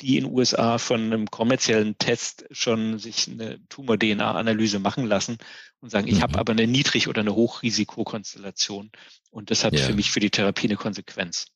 die 0.02 0.18
in 0.18 0.26
den 0.26 0.34
USA 0.34 0.78
von 0.78 1.02
einem 1.02 1.28
kommerziellen 1.28 1.98
Test 1.98 2.46
schon 2.52 3.00
sich 3.00 3.28
eine 3.28 3.60
Tumor-DNA-Analyse 3.70 4.80
machen 4.80 5.06
lassen 5.06 5.38
und 5.80 5.90
sagen, 5.90 6.08
ich 6.08 6.18
mhm. 6.18 6.22
habe 6.22 6.40
aber 6.40 6.52
eine 6.54 6.68
Niedrig- 6.68 7.08
oder 7.08 7.22
eine 7.22 7.36
Hochrisikokonstellation. 7.36 8.92
Und 9.32 9.52
das 9.52 9.64
hat 9.64 9.74
ja. 9.74 9.86
für 9.86 9.94
mich 9.94 10.12
für 10.12 10.20
die 10.20 10.30
Therapie 10.30 10.68
eine 10.68 10.76
Konsequenz. 10.76 11.48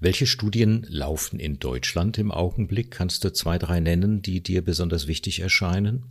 Welche 0.00 0.26
Studien 0.26 0.84
laufen 0.88 1.38
in 1.38 1.58
Deutschland 1.58 2.18
im 2.18 2.32
Augenblick? 2.32 2.90
Kannst 2.90 3.24
du 3.24 3.32
zwei, 3.32 3.58
drei 3.58 3.80
nennen, 3.80 4.22
die 4.22 4.42
dir 4.42 4.64
besonders 4.64 5.06
wichtig 5.06 5.40
erscheinen? 5.40 6.04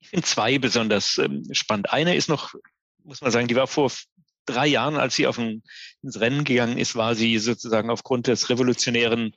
Ich 0.00 0.08
finde 0.08 0.26
zwei 0.26 0.58
besonders 0.58 1.18
ähm, 1.18 1.44
spannend. 1.52 1.90
Eine 1.90 2.14
ist 2.14 2.28
noch, 2.28 2.54
muss 3.02 3.20
man 3.20 3.30
sagen, 3.30 3.48
die 3.48 3.56
war 3.56 3.66
vor 3.66 3.90
drei 4.46 4.66
Jahren, 4.66 4.96
als 4.96 5.14
sie 5.14 5.26
auf 5.26 5.38
ein, 5.38 5.62
ins 6.02 6.20
Rennen 6.20 6.44
gegangen 6.44 6.78
ist, 6.78 6.96
war 6.96 7.14
sie 7.14 7.38
sozusagen 7.38 7.90
aufgrund 7.90 8.26
des 8.26 8.50
revolutionären 8.50 9.34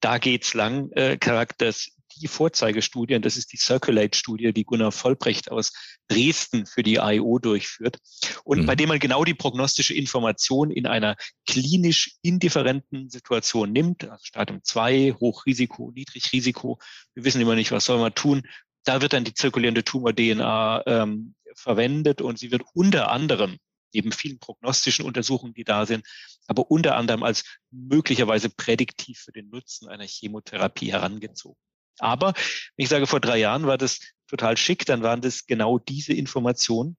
Da 0.00 0.18
geht's 0.18 0.54
lang 0.54 0.90
äh, 0.92 1.18
Charakters 1.18 1.92
die 2.16 2.28
Vorzeigestudie, 2.28 3.14
und 3.14 3.24
das 3.24 3.36
ist 3.36 3.52
die 3.52 3.56
Circulate-Studie, 3.56 4.52
die 4.52 4.64
Gunnar 4.64 4.92
Vollbrecht 4.92 5.50
aus 5.50 5.72
Dresden 6.08 6.66
für 6.66 6.82
die 6.82 7.00
AIO 7.00 7.38
durchführt 7.38 7.98
und 8.44 8.62
mhm. 8.62 8.66
bei 8.66 8.76
dem 8.76 8.88
man 8.88 8.98
genau 8.98 9.24
die 9.24 9.34
prognostische 9.34 9.94
Information 9.94 10.70
in 10.70 10.86
einer 10.86 11.16
klinisch 11.46 12.16
indifferenten 12.22 13.10
Situation 13.10 13.72
nimmt, 13.72 14.04
also 14.04 14.24
Stadium 14.24 14.60
2, 14.62 15.16
Hochrisiko, 15.20 15.92
Niedrigrisiko, 15.94 16.78
wir 17.14 17.24
wissen 17.24 17.40
immer 17.40 17.54
nicht, 17.54 17.72
was 17.72 17.84
soll 17.84 17.98
man 17.98 18.14
tun. 18.14 18.42
Da 18.84 19.02
wird 19.02 19.12
dann 19.12 19.24
die 19.24 19.34
zirkulierende 19.34 19.84
Tumor-DNA 19.84 20.82
ähm, 20.86 21.34
verwendet 21.54 22.22
und 22.22 22.38
sie 22.38 22.50
wird 22.50 22.62
unter 22.72 23.10
anderem 23.10 23.58
neben 23.92 24.12
vielen 24.12 24.38
prognostischen 24.38 25.04
Untersuchungen, 25.04 25.54
die 25.54 25.64
da 25.64 25.86
sind, 25.86 26.06
aber 26.46 26.70
unter 26.70 26.96
anderem 26.96 27.22
als 27.22 27.44
möglicherweise 27.70 28.50
prädiktiv 28.50 29.18
für 29.18 29.32
den 29.32 29.48
Nutzen 29.50 29.88
einer 29.88 30.06
Chemotherapie 30.06 30.92
herangezogen. 30.92 31.60
Aber 31.98 32.32
wenn 32.76 32.84
ich 32.84 32.88
sage, 32.88 33.06
vor 33.06 33.20
drei 33.20 33.38
Jahren 33.38 33.66
war 33.66 33.78
das 33.78 34.00
total 34.26 34.56
schick, 34.56 34.86
dann 34.86 35.02
waren 35.02 35.20
das 35.20 35.46
genau 35.46 35.78
diese 35.78 36.12
Informationen 36.12 36.96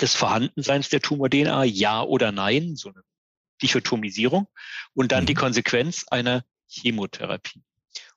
des 0.00 0.14
Vorhandenseins 0.14 0.88
der 0.88 1.00
Tumor-DNA, 1.00 1.64
ja 1.64 2.02
oder 2.02 2.32
nein, 2.32 2.76
so 2.76 2.88
eine 2.88 3.02
Dichotomisierung 3.62 4.48
und 4.94 5.12
dann 5.12 5.26
die 5.26 5.34
mhm. 5.34 5.38
Konsequenz 5.38 6.04
einer 6.08 6.44
Chemotherapie. 6.68 7.62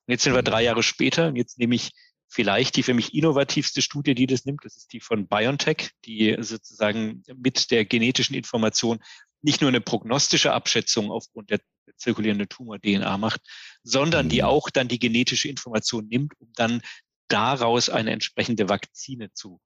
Und 0.10 0.12
jetzt 0.12 0.24
sind 0.24 0.34
wir 0.34 0.44
drei 0.44 0.64
Jahre 0.64 0.84
später 0.84 1.28
und 1.28 1.36
jetzt 1.36 1.60
nehme 1.60 1.76
ich 1.76 1.92
vielleicht 2.30 2.76
die 2.76 2.84
für 2.84 2.94
mich 2.94 3.14
innovativste 3.14 3.82
Studie, 3.82 4.16
die 4.16 4.28
das 4.28 4.46
nimmt. 4.46 4.64
Das 4.64 4.78
ist 4.78 4.94
die 4.94 5.00
von 5.00 5.28
BioNTech, 5.28 5.92
die 6.06 6.38
sozusagen 6.40 7.24
mit 7.36 7.72
der 7.72 7.86
genetischen 7.86 8.36
Information 8.36 9.00
nicht 9.42 9.62
nur 9.62 9.70
eine 9.70 9.82
prognostische 9.82 10.54
Abschätzung 10.54 11.12
aufgrund 11.12 11.50
der 11.50 11.60
zirkulierenden 11.98 12.50
Tumor-DNA 12.50 13.18
macht, 13.18 13.42
sondern 13.84 14.30
die 14.30 14.42
mhm. 14.42 14.48
auch 14.48 14.70
dann 14.70 14.88
die 14.88 15.00
genetische 15.00 15.50
Information 15.50 16.08
nimmt, 16.08 16.34
um 16.40 16.52
dann 16.56 16.82
daraus 17.30 17.90
eine 17.90 18.12
entsprechende 18.12 18.70
Vakzine 18.70 19.32
zu 19.34 19.60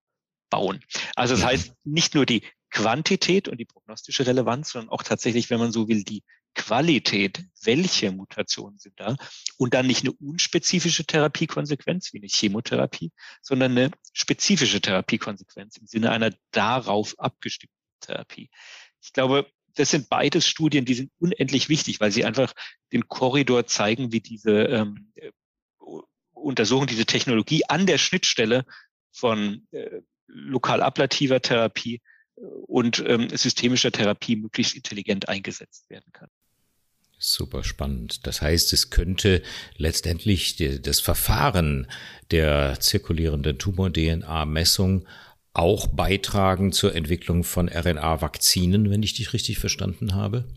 bauen. 0.50 0.84
Also 1.16 1.36
das 1.36 1.44
heißt, 1.44 1.74
nicht 1.84 2.16
nur 2.16 2.26
die 2.26 2.44
Quantität 2.70 3.48
und 3.48 3.58
die 3.58 3.66
prognostische 3.66 4.26
Relevanz, 4.26 4.72
sondern 4.72 4.90
auch 4.90 5.04
tatsächlich, 5.04 5.50
wenn 5.50 5.60
man 5.60 5.72
so 5.72 5.88
will, 5.88 6.04
die 6.04 6.24
Qualität, 6.56 7.44
welche 7.64 8.12
Mutationen 8.12 8.78
sind 8.80 9.00
da 9.00 9.16
und 9.58 9.74
dann 9.74 9.88
nicht 9.88 10.02
eine 10.02 10.12
unspezifische 10.14 11.06
Therapiekonsequenz 11.06 12.14
wie 12.14 12.18
eine 12.18 12.28
Chemotherapie, 12.28 13.12
sondern 13.42 13.72
eine 13.72 13.92
spezifische 14.14 14.82
Therapiekonsequenz 14.82 15.78
im 15.78 15.88
Sinne 15.88 16.12
einer 16.12 16.32
darauf 16.52 17.20
abgestimmten 17.20 17.76
Therapie. 18.02 18.50
Ich 19.02 19.14
glaube, 19.14 19.48
das 19.76 19.90
sind 19.90 20.10
beides 20.10 20.48
Studien, 20.48 20.86
die 20.86 20.94
sind 20.94 21.12
unendlich 21.20 21.70
wichtig, 21.70 22.00
weil 22.00 22.12
sie 22.12 22.26
einfach 22.26 22.54
den 22.92 23.08
Korridor 23.08 23.66
zeigen, 23.66 24.12
wie 24.12 24.22
diese 24.22 24.52
ähm, 24.52 25.12
Untersuchung, 26.32 26.88
diese 26.88 27.06
Technologie 27.06 27.64
an 27.68 27.86
der 27.86 27.98
Schnittstelle 27.98 28.66
von 29.12 29.68
äh, 29.72 30.02
lokal 30.28 30.82
ablativer 30.82 31.42
Therapie 31.42 32.02
äh, 32.36 32.42
und 32.42 33.04
ähm, 33.06 33.30
systemischer 33.30 33.92
Therapie 33.92 34.36
möglichst 34.36 34.76
intelligent 34.76 35.30
eingesetzt 35.30 35.90
werden 35.90 36.12
kann. 36.12 36.30
Super 37.26 37.64
spannend. 37.64 38.28
Das 38.28 38.42
heißt, 38.42 38.74
es 38.74 38.90
könnte 38.90 39.42
letztendlich 39.78 40.58
das 40.82 41.00
Verfahren 41.00 41.88
der 42.32 42.78
zirkulierenden 42.82 43.58
Tumor-DNA-Messung 43.58 45.08
auch 45.54 45.88
beitragen 45.88 46.74
zur 46.74 46.94
Entwicklung 46.94 47.46
von 47.46 47.70
RNA-Vakzinen, 47.70 48.90
wenn 48.90 49.04
ich 49.04 49.14
dich 49.14 49.32
richtig 49.32 49.58
verstanden 49.58 50.16
habe? 50.16 50.54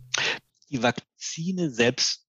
Die 0.70 0.82
Vakzine 0.82 1.70
selbst 1.70 2.26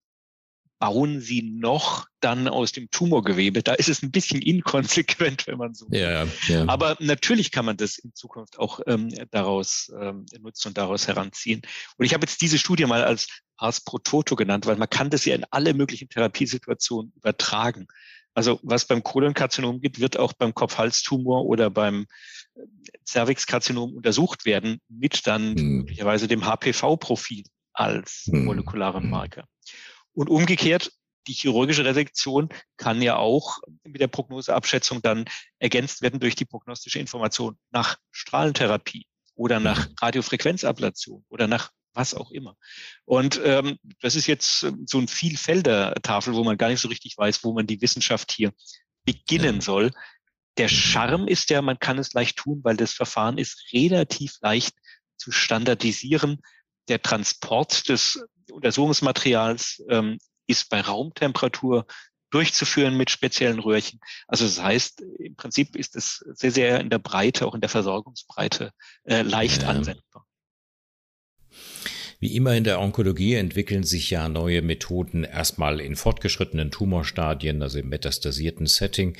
bauen 0.77 1.19
sie 1.19 1.41
noch 1.41 2.05
dann 2.19 2.47
aus 2.47 2.71
dem 2.71 2.91
Tumorgewebe. 2.91 3.63
Da 3.63 3.73
ist 3.73 3.89
es 3.89 4.03
ein 4.03 4.11
bisschen 4.11 4.43
inkonsequent, 4.43 5.47
wenn 5.47 5.57
man 5.57 5.73
so. 5.73 5.87
Ja, 5.89 6.27
ja. 6.47 6.67
Aber 6.67 6.95
natürlich 6.99 7.51
kann 7.51 7.65
man 7.65 7.77
das 7.77 7.97
in 7.97 8.13
Zukunft 8.13 8.59
auch 8.59 8.81
ähm, 8.85 9.09
daraus 9.31 9.91
ähm, 9.99 10.27
nutzen 10.39 10.67
und 10.67 10.77
daraus 10.77 11.07
heranziehen. 11.07 11.61
Und 11.97 12.05
ich 12.05 12.13
habe 12.13 12.25
jetzt 12.25 12.41
diese 12.41 12.59
Studie 12.59 12.85
mal 12.85 13.03
als 13.03 13.27
Pars 13.57 13.81
pro 13.81 13.97
Toto 13.97 14.35
genannt, 14.35 14.65
weil 14.65 14.77
man 14.77 14.89
kann 14.89 15.09
das 15.09 15.25
ja 15.25 15.35
in 15.35 15.45
alle 15.51 15.73
möglichen 15.73 16.09
Therapiesituationen 16.09 17.11
übertragen. 17.15 17.87
Also 18.33 18.59
was 18.61 18.85
beim 18.85 19.03
Kolonkarzinom 19.03 19.81
gibt, 19.81 19.99
wird 19.99 20.17
auch 20.17 20.33
beim 20.33 20.53
Kopf-Hals-Tumor 20.53 21.45
oder 21.45 21.71
beim 21.71 22.05
äh, 22.53 22.61
Cervixkarzinom 23.05 23.95
untersucht 23.95 24.45
werden, 24.45 24.79
mit 24.87 25.25
dann 25.25 25.55
hm. 25.55 25.77
möglicherweise 25.77 26.27
dem 26.27 26.45
HPV-Profil 26.45 27.43
als 27.73 28.29
hm. 28.29 28.45
molekularen 28.45 29.09
Marker. 29.09 29.45
Und 30.13 30.29
umgekehrt, 30.29 30.91
die 31.27 31.33
chirurgische 31.33 31.85
Resektion 31.85 32.49
kann 32.77 33.01
ja 33.01 33.17
auch 33.17 33.57
mit 33.83 34.01
der 34.01 34.07
Prognoseabschätzung 34.07 35.01
dann 35.01 35.25
ergänzt 35.59 36.01
werden 36.01 36.19
durch 36.19 36.35
die 36.35 36.45
prognostische 36.45 36.99
Information 36.99 37.57
nach 37.71 37.97
Strahlentherapie 38.11 39.07
oder 39.35 39.59
nach 39.59 39.87
mhm. 39.87 39.95
Radiofrequenzablation 40.01 41.25
oder 41.29 41.47
nach 41.47 41.71
was 41.97 42.13
auch 42.13 42.31
immer. 42.31 42.55
Und 43.05 43.41
ähm, 43.43 43.77
das 44.01 44.15
ist 44.15 44.27
jetzt 44.27 44.65
so 44.85 44.99
ein 44.99 45.07
Vielfelder-Tafel, 45.07 46.35
wo 46.35 46.43
man 46.43 46.57
gar 46.57 46.69
nicht 46.69 46.79
so 46.79 46.87
richtig 46.87 47.17
weiß, 47.17 47.43
wo 47.43 47.53
man 47.53 47.67
die 47.67 47.81
Wissenschaft 47.81 48.31
hier 48.31 48.53
beginnen 49.03 49.61
soll. 49.61 49.91
Der 50.57 50.69
Charme 50.69 51.27
ist 51.27 51.49
ja, 51.49 51.61
man 51.61 51.79
kann 51.79 51.97
es 51.97 52.13
leicht 52.13 52.37
tun, 52.37 52.61
weil 52.63 52.77
das 52.77 52.93
Verfahren 52.93 53.37
ist 53.37 53.71
relativ 53.73 54.35
leicht 54.41 54.75
zu 55.17 55.31
standardisieren. 55.31 56.41
Der 56.87 57.01
Transport 57.01 57.89
des 57.89 58.23
Untersuchungsmaterials 58.51 59.83
ähm, 59.89 60.19
ist 60.45 60.69
bei 60.69 60.81
Raumtemperatur 60.81 61.85
durchzuführen 62.29 62.95
mit 62.95 63.09
speziellen 63.09 63.59
Röhrchen. 63.59 63.99
Also 64.27 64.45
das 64.45 64.61
heißt, 64.61 65.01
im 65.19 65.35
Prinzip 65.35 65.75
ist 65.75 65.95
es 65.95 66.23
sehr, 66.33 66.51
sehr 66.51 66.79
in 66.79 66.89
der 66.89 66.99
Breite, 66.99 67.47
auch 67.47 67.55
in 67.55 67.61
der 67.61 67.69
Versorgungsbreite 67.69 68.71
äh, 69.05 69.21
leicht 69.21 69.63
ja. 69.63 69.69
anwendbar. 69.69 70.26
Wie 72.19 72.35
immer 72.35 72.55
in 72.55 72.63
der 72.63 72.81
Onkologie 72.81 73.35
entwickeln 73.35 73.83
sich 73.83 74.09
ja 74.09 74.27
neue 74.27 74.63
Methoden 74.63 75.23
erstmal 75.23 75.79
in 75.79 75.95
fortgeschrittenen 75.95 76.71
Tumorstadien, 76.71 77.61
also 77.61 77.77
im 77.77 77.89
metastasierten 77.89 78.65
Setting. 78.65 79.15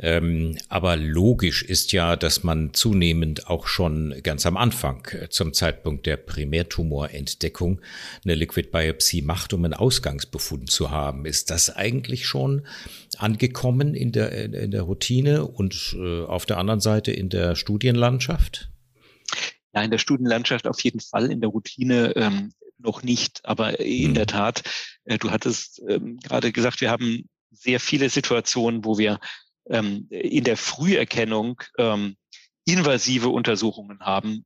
Ähm, 0.00 0.56
aber 0.70 0.96
logisch 0.96 1.62
ist 1.62 1.92
ja, 1.92 2.16
dass 2.16 2.44
man 2.44 2.72
zunehmend 2.72 3.48
auch 3.48 3.66
schon 3.66 4.14
ganz 4.22 4.46
am 4.46 4.56
Anfang 4.56 5.06
äh, 5.12 5.28
zum 5.28 5.52
Zeitpunkt 5.52 6.06
der 6.06 6.16
Primärtumorentdeckung 6.16 7.82
eine 8.24 8.34
Liquid 8.34 8.70
Biopsie 8.70 9.20
macht, 9.20 9.52
um 9.52 9.66
einen 9.66 9.74
Ausgangsbefund 9.74 10.70
zu 10.70 10.90
haben. 10.90 11.26
Ist 11.26 11.50
das 11.50 11.76
eigentlich 11.76 12.26
schon 12.26 12.62
angekommen 13.18 13.94
in 13.94 14.10
der, 14.10 14.32
in 14.32 14.70
der 14.70 14.82
Routine 14.82 15.44
und 15.44 15.94
äh, 15.98 16.22
auf 16.22 16.46
der 16.46 16.56
anderen 16.56 16.80
Seite 16.80 17.12
in 17.12 17.28
der 17.28 17.56
Studienlandschaft? 17.56 18.70
Ja, 19.74 19.82
in 19.82 19.90
der 19.90 19.98
Studienlandschaft 19.98 20.66
auf 20.66 20.80
jeden 20.80 21.00
Fall, 21.00 21.30
in 21.30 21.40
der 21.40 21.50
Routine 21.50 22.16
ähm, 22.16 22.52
noch 22.78 23.02
nicht. 23.02 23.44
Aber 23.44 23.80
in 23.80 24.10
mhm. 24.10 24.14
der 24.14 24.26
Tat, 24.26 24.62
äh, 25.04 25.18
du 25.18 25.30
hattest 25.30 25.82
ähm, 25.88 26.18
gerade 26.18 26.52
gesagt, 26.52 26.80
wir 26.80 26.90
haben 26.90 27.28
sehr 27.50 27.80
viele 27.80 28.08
Situationen, 28.08 28.84
wo 28.84 28.98
wir 28.98 29.20
ähm, 29.68 30.06
in 30.10 30.44
der 30.44 30.56
Früherkennung 30.56 31.60
ähm, 31.78 32.16
invasive 32.64 33.28
Untersuchungen 33.28 34.00
haben, 34.00 34.44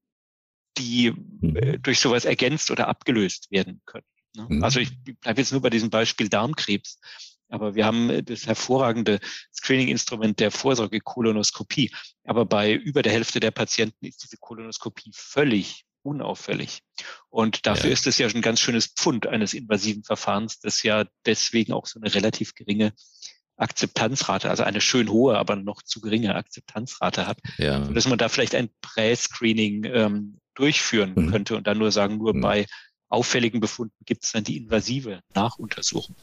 die 0.78 1.06
äh, 1.06 1.12
mhm. 1.12 1.82
durch 1.82 2.00
sowas 2.00 2.24
ergänzt 2.24 2.70
oder 2.70 2.88
abgelöst 2.88 3.50
werden 3.50 3.82
können. 3.84 4.06
Ne? 4.36 4.46
Mhm. 4.48 4.64
Also 4.64 4.80
ich 4.80 4.90
bleibe 5.20 5.40
jetzt 5.40 5.52
nur 5.52 5.60
bei 5.60 5.70
diesem 5.70 5.90
Beispiel 5.90 6.28
Darmkrebs. 6.28 6.98
Aber 7.52 7.74
wir 7.74 7.84
haben 7.84 8.10
äh, 8.10 8.22
das 8.22 8.46
hervorragende 8.46 9.20
Screening-Instrument 9.54 10.40
der 10.40 10.50
Vorsorgekolonoskopie. 10.50 11.92
Aber 12.24 12.44
bei 12.44 12.72
über 12.72 13.02
der 13.02 13.12
Hälfte 13.12 13.40
der 13.40 13.50
Patienten 13.50 14.06
ist 14.06 14.22
diese 14.24 14.38
Kolonoskopie 14.38 15.12
völlig 15.14 15.84
unauffällig. 16.02 16.80
Und 17.28 17.66
dafür 17.66 17.90
ja. 17.90 17.92
ist 17.92 18.06
es 18.06 18.18
ja 18.18 18.28
schon 18.28 18.40
ein 18.40 18.42
ganz 18.42 18.60
schönes 18.60 18.88
Pfund 18.88 19.26
eines 19.26 19.54
invasiven 19.54 20.02
Verfahrens, 20.02 20.58
das 20.60 20.82
ja 20.82 21.04
deswegen 21.26 21.72
auch 21.72 21.86
so 21.86 22.00
eine 22.00 22.12
relativ 22.12 22.54
geringe 22.54 22.92
Akzeptanzrate, 23.56 24.50
also 24.50 24.64
eine 24.64 24.80
schön 24.80 25.10
hohe, 25.10 25.38
aber 25.38 25.56
noch 25.56 25.82
zu 25.82 26.00
geringe 26.00 26.34
Akzeptanzrate 26.34 27.26
hat, 27.26 27.38
ja. 27.58 27.80
dass 27.80 28.08
man 28.08 28.18
da 28.18 28.28
vielleicht 28.28 28.54
ein 28.54 28.70
Prä-Screening 28.80 29.84
ähm, 29.84 30.38
durchführen 30.54 31.12
mhm. 31.14 31.30
könnte 31.30 31.56
und 31.56 31.66
dann 31.66 31.78
nur 31.78 31.92
sagen, 31.92 32.18
nur 32.18 32.34
mhm. 32.34 32.40
bei 32.40 32.66
auffälligen 33.08 33.60
Befunden 33.60 33.94
gibt 34.04 34.24
es 34.24 34.32
dann 34.32 34.42
die 34.42 34.56
invasive 34.56 35.20
Nachuntersuchung. 35.34 36.16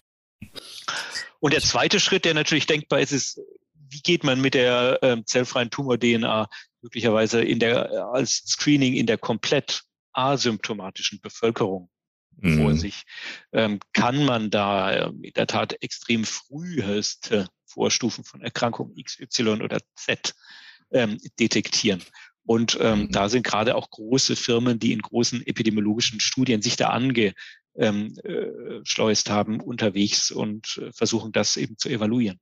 Und 1.39 1.53
der 1.53 1.61
zweite 1.61 1.99
Schritt, 1.99 2.25
der 2.25 2.33
natürlich 2.33 2.67
denkbar 2.67 2.99
ist, 2.99 3.11
ist, 3.11 3.41
wie 3.89 4.01
geht 4.01 4.23
man 4.23 4.39
mit 4.41 4.53
der 4.53 4.99
ähm, 5.01 5.25
zellfreien 5.25 5.69
Tumor-DNA 5.69 6.49
möglicherweise 6.81 7.41
in 7.41 7.59
der, 7.59 8.09
als 8.13 8.43
Screening 8.47 8.93
in 8.93 9.07
der 9.07 9.17
komplett 9.17 9.83
asymptomatischen 10.13 11.19
Bevölkerung 11.21 11.89
mhm. 12.37 12.61
vor 12.61 12.75
sich? 12.75 13.03
Ähm, 13.51 13.79
kann 13.93 14.23
man 14.25 14.49
da 14.49 15.07
ähm, 15.07 15.23
in 15.23 15.33
der 15.33 15.47
Tat 15.47 15.81
extrem 15.81 16.23
früheste 16.23 17.47
Vorstufen 17.65 18.23
von 18.23 18.41
Erkrankung 18.41 18.95
XY 18.95 19.61
oder 19.61 19.79
Z 19.95 20.35
ähm, 20.91 21.17
detektieren? 21.39 22.03
Und 22.43 22.77
ähm, 22.81 23.01
mhm. 23.01 23.11
da 23.11 23.29
sind 23.29 23.43
gerade 23.43 23.75
auch 23.75 23.89
große 23.89 24.35
Firmen, 24.35 24.79
die 24.79 24.91
in 24.91 25.01
großen 25.01 25.45
epidemiologischen 25.45 26.19
Studien 26.19 26.61
sich 26.61 26.77
da 26.77 26.89
ange, 26.89 27.33
ähm, 27.79 28.15
äh, 28.23 28.81
schleust 28.83 29.29
haben 29.29 29.59
unterwegs 29.59 30.31
und 30.31 30.79
äh, 30.81 30.91
versuchen 30.91 31.31
das 31.31 31.57
eben 31.57 31.77
zu 31.77 31.89
evaluieren. 31.89 32.39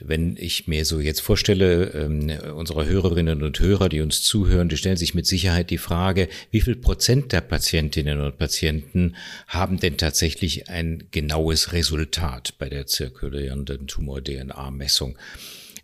Wenn 0.00 0.36
ich 0.36 0.66
mir 0.68 0.84
so 0.84 1.00
jetzt 1.00 1.20
vorstelle, 1.20 1.86
ähm, 1.94 2.30
unsere 2.54 2.86
Hörerinnen 2.86 3.42
und 3.42 3.58
Hörer, 3.60 3.88
die 3.88 4.02
uns 4.02 4.22
zuhören, 4.22 4.68
die 4.68 4.76
stellen 4.76 4.98
sich 4.98 5.14
mit 5.14 5.26
Sicherheit 5.26 5.70
die 5.70 5.78
Frage, 5.78 6.28
wie 6.50 6.60
viel 6.60 6.76
Prozent 6.76 7.32
der 7.32 7.40
Patientinnen 7.40 8.20
und 8.20 8.36
Patienten 8.36 9.16
haben 9.46 9.80
denn 9.80 9.96
tatsächlich 9.96 10.68
ein 10.68 11.08
genaues 11.10 11.72
Resultat 11.72 12.54
bei 12.58 12.68
der 12.68 12.86
zirkulierenden 12.86 13.86
Tumor-DNA-Messung? 13.86 15.16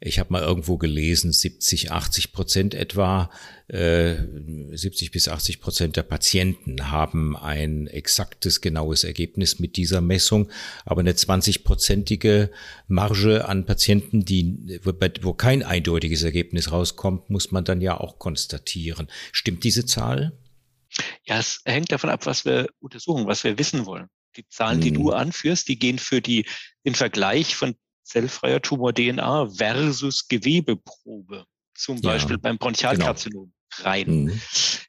Ich 0.04 0.18
habe 0.18 0.32
mal 0.32 0.42
irgendwo 0.42 0.78
gelesen, 0.78 1.32
70, 1.32 1.92
80 1.92 2.32
Prozent 2.32 2.74
etwa, 2.74 3.30
äh, 3.68 4.16
70 4.72 5.12
bis 5.12 5.28
80 5.28 5.60
Prozent 5.60 5.96
der 5.96 6.02
Patienten 6.02 6.90
haben 6.90 7.36
ein 7.36 7.86
exaktes, 7.86 8.60
genaues 8.60 9.04
Ergebnis 9.04 9.60
mit 9.60 9.76
dieser 9.76 10.00
Messung, 10.00 10.50
aber 10.84 11.02
eine 11.02 11.12
20-prozentige 11.12 12.50
Marge 12.88 13.48
an 13.48 13.64
Patienten, 13.64 14.24
die, 14.24 14.80
wo 14.82 15.34
kein 15.34 15.62
eindeutiges 15.62 16.24
Ergebnis 16.24 16.72
rauskommt, 16.72 17.30
muss 17.30 17.52
man 17.52 17.64
dann 17.64 17.80
ja 17.80 17.98
auch 17.98 18.18
konstatieren. 18.18 19.06
Stimmt 19.30 19.62
diese 19.62 19.86
Zahl? 19.86 20.36
Ja, 21.24 21.38
es 21.38 21.60
hängt 21.64 21.92
davon 21.92 22.10
ab, 22.10 22.26
was 22.26 22.44
wir 22.44 22.66
untersuchen, 22.80 23.28
was 23.28 23.44
wir 23.44 23.56
wissen 23.56 23.86
wollen. 23.86 24.08
Die 24.36 24.48
Zahlen, 24.48 24.80
die 24.80 24.92
du 24.92 25.12
hm. 25.12 25.18
anführst, 25.18 25.68
die 25.68 25.78
gehen 25.78 26.00
für 26.00 26.20
die, 26.20 26.44
den 26.84 26.96
Vergleich 26.96 27.54
von 27.54 27.76
zellfreier 28.02 28.60
Tumor-DNA 28.60 29.50
versus 29.50 30.28
Gewebeprobe, 30.28 31.44
zum 31.74 31.98
ja. 31.98 32.10
Beispiel 32.10 32.38
beim 32.38 32.58
Bronchialkarzinom 32.58 33.52
genau. 33.76 33.88
rein. 33.88 34.08
Mhm. 34.08 34.40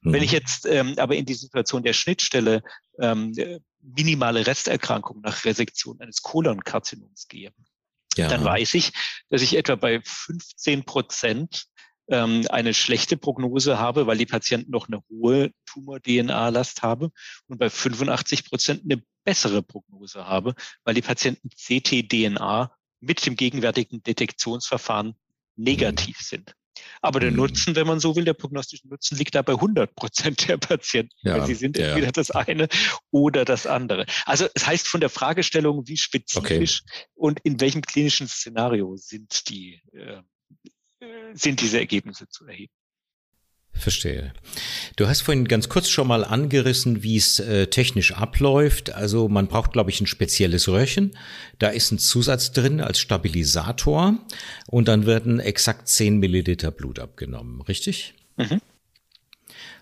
Wenn 0.01 0.23
ich 0.23 0.31
mhm. 0.31 0.37
jetzt 0.37 0.65
ähm, 0.65 0.93
aber 0.97 1.15
in 1.15 1.25
die 1.25 1.33
Situation 1.33 1.83
der 1.83 1.93
Schnittstelle 1.93 2.61
ähm, 2.99 3.33
minimale 3.81 4.45
Resterkrankung 4.45 5.21
nach 5.21 5.45
Resektion 5.45 5.99
eines 6.01 6.21
Kolonkarzinoms 6.21 7.27
gehe, 7.27 7.51
ja. 8.17 8.27
dann 8.27 8.43
weiß 8.43 8.73
ich, 8.75 8.91
dass 9.29 9.41
ich 9.41 9.55
etwa 9.55 9.75
bei 9.75 10.01
15 10.03 10.83
Prozent 10.83 11.67
ähm, 12.09 12.45
eine 12.49 12.73
schlechte 12.73 13.17
Prognose 13.17 13.79
habe, 13.79 14.07
weil 14.07 14.17
die 14.17 14.25
Patienten 14.25 14.71
noch 14.71 14.87
eine 14.87 15.01
hohe 15.09 15.51
Tumor-DNA-Last 15.65 16.81
haben 16.81 17.11
und 17.47 17.57
bei 17.59 17.69
85 17.69 18.49
Prozent 18.49 18.83
eine 18.83 19.01
bessere 19.23 19.63
Prognose 19.63 20.25
habe, 20.25 20.53
weil 20.83 20.95
die 20.95 21.01
Patienten 21.01 21.49
CT-DNA 21.49 22.71
mit 23.03 23.25
dem 23.25 23.35
gegenwärtigen 23.35 24.01
Detektionsverfahren 24.03 25.15
negativ 25.55 26.17
mhm. 26.19 26.23
sind. 26.23 26.55
Aber 27.01 27.19
der 27.19 27.31
mhm. 27.31 27.37
Nutzen, 27.37 27.75
wenn 27.75 27.85
man 27.85 27.99
so 27.99 28.15
will, 28.15 28.25
der 28.25 28.33
prognostische 28.33 28.87
Nutzen 28.87 29.17
liegt 29.17 29.35
da 29.35 29.41
bei 29.41 29.53
100 29.53 29.95
Prozent 29.95 30.47
der 30.47 30.57
Patienten. 30.57 31.13
Ja, 31.21 31.37
weil 31.37 31.45
sie 31.45 31.53
sind 31.53 31.77
ja. 31.77 31.89
entweder 31.89 32.11
das 32.11 32.31
eine 32.31 32.67
oder 33.11 33.45
das 33.45 33.67
andere. 33.67 34.05
Also 34.25 34.47
es 34.55 34.65
heißt 34.65 34.87
von 34.87 35.01
der 35.01 35.09
Fragestellung, 35.09 35.87
wie 35.87 35.97
spezifisch 35.97 36.83
okay. 36.87 37.05
und 37.13 37.39
in 37.43 37.59
welchem 37.59 37.81
klinischen 37.81 38.27
Szenario 38.27 38.95
sind 38.95 39.49
die, 39.49 39.81
äh, 39.91 40.21
sind 41.33 41.61
diese 41.61 41.79
Ergebnisse 41.79 42.27
zu 42.27 42.47
erheben. 42.47 42.73
Verstehe. 43.73 44.33
Du 44.95 45.07
hast 45.07 45.21
vorhin 45.21 45.47
ganz 45.47 45.67
kurz 45.67 45.89
schon 45.89 46.07
mal 46.07 46.23
angerissen, 46.23 47.03
wie 47.03 47.17
es 47.17 47.39
äh, 47.39 47.67
technisch 47.67 48.13
abläuft. 48.13 48.93
Also 48.93 49.27
man 49.27 49.47
braucht, 49.47 49.73
glaube 49.73 49.89
ich, 49.89 49.99
ein 49.99 50.07
spezielles 50.07 50.67
Röhrchen. 50.67 51.17
Da 51.59 51.69
ist 51.69 51.91
ein 51.91 51.97
Zusatz 51.97 52.51
drin 52.51 52.81
als 52.81 52.99
Stabilisator 52.99 54.19
und 54.67 54.87
dann 54.87 55.05
werden 55.05 55.39
exakt 55.39 55.87
10 55.87 56.17
Milliliter 56.17 56.71
Blut 56.71 56.99
abgenommen, 56.99 57.61
richtig? 57.61 58.13
Mhm. 58.37 58.61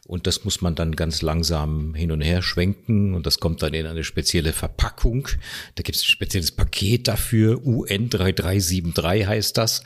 Und 0.07 0.25
das 0.25 0.43
muss 0.43 0.61
man 0.61 0.73
dann 0.73 0.95
ganz 0.95 1.21
langsam 1.21 1.93
hin 1.93 2.11
und 2.11 2.21
her 2.21 2.41
schwenken 2.41 3.13
und 3.13 3.25
das 3.27 3.39
kommt 3.39 3.61
dann 3.61 3.73
in 3.73 3.85
eine 3.85 4.03
spezielle 4.03 4.51
Verpackung. 4.51 5.27
Da 5.75 5.83
gibt 5.83 5.95
es 5.95 6.01
ein 6.01 6.07
spezielles 6.07 6.51
Paket 6.51 7.07
dafür, 7.07 7.65
UN 7.65 8.09
3373 8.09 9.27
heißt 9.27 9.57
das. 9.57 9.83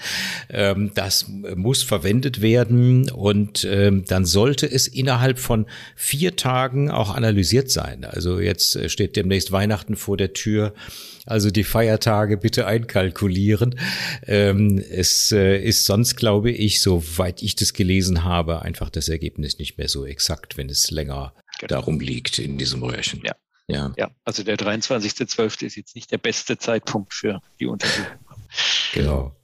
Ähm, 0.50 0.92
das 0.96 1.28
muss 1.56 1.84
verwendet 1.84 2.42
werden 2.42 3.10
und 3.12 3.66
ähm, 3.70 4.06
dann 4.08 4.26
sollte 4.26 4.72
es 4.72 4.88
innerhalb 4.88 5.38
von 5.38 5.66
vier 5.96 6.38
Tagen 6.38 6.90
auch 6.90 7.14
analysiert 7.14 7.70
sein. 7.70 8.06
Also 8.06 8.40
jetzt 8.40 8.78
äh, 8.78 8.88
steht 8.88 9.18
demnächst 9.18 9.52
Weihnachten 9.52 9.98
vor 9.98 10.16
der 10.16 10.34
Tür. 10.34 10.74
Also 11.26 11.50
die 11.50 11.64
Feiertage 11.64 12.38
bitte 12.38 12.68
einkalkulieren. 12.68 13.76
Ähm, 14.28 14.78
es 14.78 15.32
äh, 15.32 15.58
ist 15.58 15.86
sonst, 15.86 16.18
glaube 16.18 16.52
ich, 16.52 16.82
soweit 16.82 17.42
ich 17.42 17.56
das 17.56 17.74
gelesen 17.74 18.24
habe, 18.24 18.62
einfach 18.62 18.92
das 18.92 19.10
Ergebnis 19.10 19.58
nicht 19.58 19.78
mehr 19.78 19.90
so 19.90 20.06
exakt, 20.16 20.56
wenn 20.56 20.70
es 20.70 20.92
länger 20.92 21.34
genau. 21.60 21.68
darum 21.68 22.00
liegt 22.00 22.40
in 22.40 22.58
diesem 22.58 22.84
Röhrchen. 22.84 23.22
Ja. 23.26 23.36
Ja. 23.68 23.94
ja, 23.98 24.12
also 24.24 24.44
der 24.44 24.58
23.12. 24.58 25.66
ist 25.66 25.76
jetzt 25.76 25.96
nicht 25.96 26.12
der 26.12 26.20
beste 26.20 26.58
Zeitpunkt 26.58 27.14
für 27.14 27.42
die 27.60 27.66
Untersuchung. 27.66 28.20
Genau. 28.94 29.36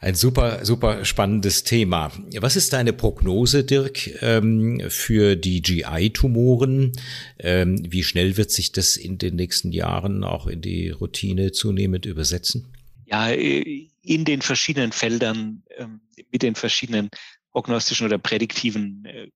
Ein 0.00 0.14
super, 0.14 0.64
super 0.64 1.04
spannendes 1.04 1.62
Thema. 1.62 2.10
Was 2.38 2.56
ist 2.56 2.72
deine 2.72 2.92
Prognose, 2.92 3.62
Dirk, 3.62 4.22
ähm, 4.22 4.80
für 4.88 5.36
die 5.36 5.62
GI-Tumoren? 5.62 6.92
Ähm, 7.38 7.84
wie 7.86 8.02
schnell 8.02 8.36
wird 8.36 8.50
sich 8.50 8.72
das 8.72 8.96
in 8.96 9.18
den 9.18 9.36
nächsten 9.36 9.70
Jahren 9.70 10.24
auch 10.24 10.46
in 10.46 10.60
die 10.60 10.90
Routine 10.90 11.52
zunehmend 11.52 12.06
übersetzen? 12.06 12.72
Ja, 13.06 13.30
äh, 13.30 13.88
in 14.02 14.24
den 14.24 14.42
verschiedenen 14.42 14.92
Feldern 14.92 15.62
ähm, 15.76 16.00
mit 16.30 16.42
den 16.42 16.54
verschiedenen 16.54 17.10
prognostischen 17.52 18.06
oder 18.06 18.18
prädiktiven 18.18 19.04
äh, 19.04 19.28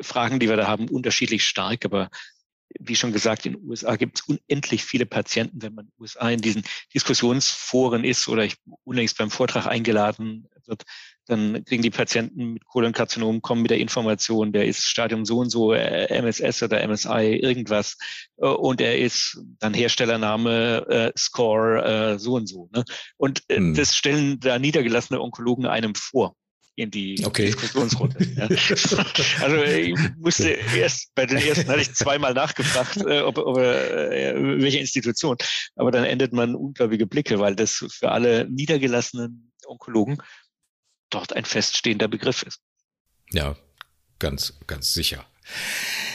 Fragen, 0.00 0.40
die 0.40 0.48
wir 0.48 0.56
da 0.56 0.66
haben, 0.66 0.88
unterschiedlich 0.88 1.44
stark. 1.44 1.84
Aber 1.84 2.10
wie 2.78 2.96
schon 2.96 3.12
gesagt, 3.12 3.46
in 3.46 3.54
den 3.54 3.68
USA 3.68 3.96
gibt 3.96 4.18
es 4.18 4.24
unendlich 4.26 4.84
viele 4.84 5.06
Patienten, 5.06 5.62
wenn 5.62 5.74
man 5.74 5.86
in 5.86 5.90
den 5.90 6.02
USA 6.02 6.30
in 6.30 6.40
diesen 6.40 6.62
Diskussionsforen 6.94 8.04
ist 8.04 8.28
oder 8.28 8.44
ich 8.44 8.56
unlängst 8.84 9.18
beim 9.18 9.30
Vortrag 9.30 9.66
eingeladen 9.66 10.48
wird, 10.66 10.84
dann 11.26 11.64
kriegen 11.64 11.82
die 11.82 11.90
Patienten 11.90 12.54
mit 12.54 12.64
Kolonkarzinom, 12.66 13.42
kommen 13.42 13.62
mit 13.62 13.70
der 13.70 13.78
Information, 13.78 14.52
der 14.52 14.66
ist 14.66 14.84
Stadium 14.84 15.24
so 15.24 15.38
und 15.38 15.50
so, 15.50 15.72
äh, 15.72 16.06
MSS 16.08 16.62
oder 16.62 16.86
MSI, 16.86 17.38
irgendwas, 17.42 17.96
äh, 18.38 18.46
und 18.46 18.80
er 18.80 18.98
ist 18.98 19.40
dann 19.58 19.74
Herstellername, 19.74 20.86
äh, 20.88 21.12
Score, 21.16 21.84
äh, 21.84 22.18
so 22.18 22.34
und 22.34 22.48
so. 22.48 22.68
Ne? 22.72 22.84
Und 23.16 23.42
äh, 23.48 23.56
hm. 23.56 23.74
das 23.74 23.96
stellen 23.96 24.40
da 24.40 24.58
niedergelassene 24.58 25.20
Onkologen 25.20 25.66
einem 25.66 25.94
vor 25.94 26.34
in 26.74 26.90
die 26.90 27.22
okay. 27.24 27.46
Diskussionsrunde. 27.46 28.24
Ja. 28.36 28.48
Also 29.42 29.62
ich 29.62 29.94
musste 30.16 30.50
erst, 30.50 31.14
bei 31.14 31.26
den 31.26 31.38
ersten 31.38 31.68
hatte 31.68 31.80
ich 31.80 31.92
zweimal 31.94 32.34
nachgefragt, 32.34 32.96
äh, 33.06 33.20
ob, 33.20 33.38
ob 33.38 33.58
äh, 33.58 34.34
welche 34.60 34.78
Institution. 34.78 35.36
Aber 35.76 35.90
dann 35.90 36.04
endet 36.04 36.32
man 36.32 36.54
ungläubige 36.54 37.06
Blicke, 37.06 37.38
weil 37.38 37.56
das 37.56 37.84
für 37.90 38.10
alle 38.10 38.48
niedergelassenen 38.48 39.52
Onkologen 39.66 40.18
dort 41.10 41.34
ein 41.34 41.44
feststehender 41.44 42.08
Begriff 42.08 42.42
ist. 42.42 42.60
Ja, 43.32 43.56
ganz, 44.18 44.58
ganz 44.66 44.92
sicher. 44.92 45.26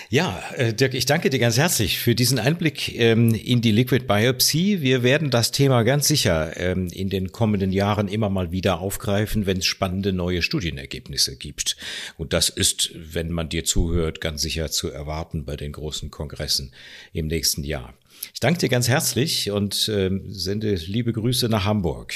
Ja, 0.09 0.41
äh, 0.55 0.73
Dirk, 0.73 0.93
ich 0.93 1.05
danke 1.05 1.29
dir 1.29 1.39
ganz 1.39 1.57
herzlich 1.57 1.99
für 1.99 2.15
diesen 2.15 2.39
Einblick 2.39 2.97
ähm, 2.97 3.35
in 3.35 3.59
die 3.59 3.73
Liquid 3.73 4.05
Biopsy. 4.05 4.77
Wir 4.79 5.03
werden 5.03 5.29
das 5.31 5.51
Thema 5.51 5.83
ganz 5.83 6.07
sicher 6.07 6.55
ähm, 6.55 6.87
in 6.87 7.09
den 7.09 7.33
kommenden 7.33 7.73
Jahren 7.73 8.07
immer 8.07 8.29
mal 8.29 8.53
wieder 8.53 8.79
aufgreifen, 8.79 9.45
wenn 9.45 9.57
es 9.57 9.65
spannende 9.65 10.13
neue 10.13 10.41
Studienergebnisse 10.41 11.35
gibt. 11.35 11.75
Und 12.17 12.31
das 12.31 12.47
ist, 12.47 12.91
wenn 12.95 13.31
man 13.31 13.49
dir 13.49 13.65
zuhört, 13.65 14.21
ganz 14.21 14.41
sicher 14.41 14.71
zu 14.71 14.89
erwarten 14.89 15.43
bei 15.43 15.57
den 15.57 15.73
großen 15.73 16.09
Kongressen 16.09 16.71
im 17.11 17.27
nächsten 17.27 17.65
Jahr. 17.65 17.93
Ich 18.33 18.39
danke 18.39 18.59
dir 18.61 18.69
ganz 18.69 18.87
herzlich 18.87 19.51
und 19.51 19.91
ähm, 19.93 20.23
sende 20.29 20.75
liebe 20.75 21.11
Grüße 21.11 21.49
nach 21.49 21.65
Hamburg. 21.65 22.13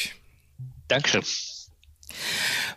Danke. 0.88 1.20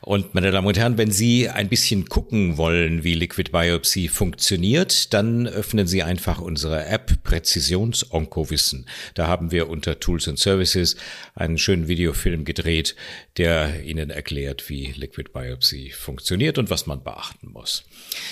Und 0.01 0.35
meine 0.35 0.51
Damen 0.51 0.67
und 0.67 0.79
Herren, 0.79 0.99
wenn 0.99 1.11
Sie 1.11 1.49
ein 1.49 1.69
bisschen 1.69 2.09
gucken 2.09 2.57
wollen, 2.57 3.05
wie 3.05 3.15
Liquid 3.15 3.51
Biopsy 3.51 4.09
funktioniert, 4.09 5.15
dann 5.15 5.47
öffnen 5.47 5.87
Sie 5.87 6.03
einfach 6.03 6.41
unsere 6.41 6.85
App 6.87 7.23
Präzisions-Onkowissen. 7.25 8.87
Da 9.15 9.27
haben 9.27 9.51
wir 9.51 9.69
unter 9.69 10.01
Tools 10.01 10.29
and 10.29 10.39
Services 10.39 10.97
einen 11.35 11.59
schönen 11.59 11.89
Videofilm 11.89 12.45
gedreht, 12.45 12.97
der 13.37 13.83
Ihnen 13.85 14.11
erklärt, 14.11 14.69
wie 14.69 14.93
Liquid 14.93 15.31
Biopsy 15.33 15.91
funktioniert 15.91 16.59
und 16.59 16.71
was 16.71 16.87
man 16.87 17.03
beachten 17.03 17.51
muss. 17.53 17.85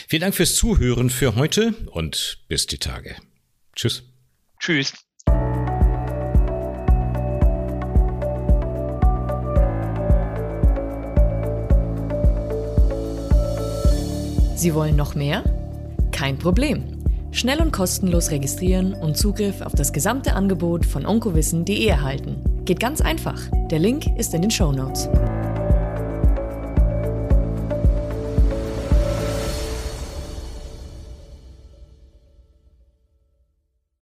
Vielen 0.08 0.22
Dank 0.22 0.34
fürs 0.34 0.56
Zuhören 0.56 1.10
für 1.10 1.34
heute 1.36 1.74
und 1.86 2.38
bis 2.48 2.66
die 2.66 2.78
Tage. 2.78 3.16
Tschüss. 3.74 4.02
Tschüss. 4.60 4.92
Sie 14.62 14.74
wollen 14.74 14.94
noch 14.94 15.16
mehr? 15.16 15.42
Kein 16.12 16.38
Problem. 16.38 16.84
Schnell 17.32 17.60
und 17.60 17.72
kostenlos 17.72 18.30
registrieren 18.30 18.94
und 18.94 19.16
Zugriff 19.16 19.60
auf 19.60 19.72
das 19.72 19.92
gesamte 19.92 20.34
Angebot 20.36 20.86
von 20.86 21.04
onkowissen.de 21.04 21.84
erhalten. 21.84 22.36
Geht 22.64 22.78
ganz 22.78 23.00
einfach. 23.00 23.40
Der 23.72 23.80
Link 23.80 24.06
ist 24.16 24.34
in 24.34 24.42
den 24.42 24.52
Show 24.52 24.70
Notes. 24.70 25.08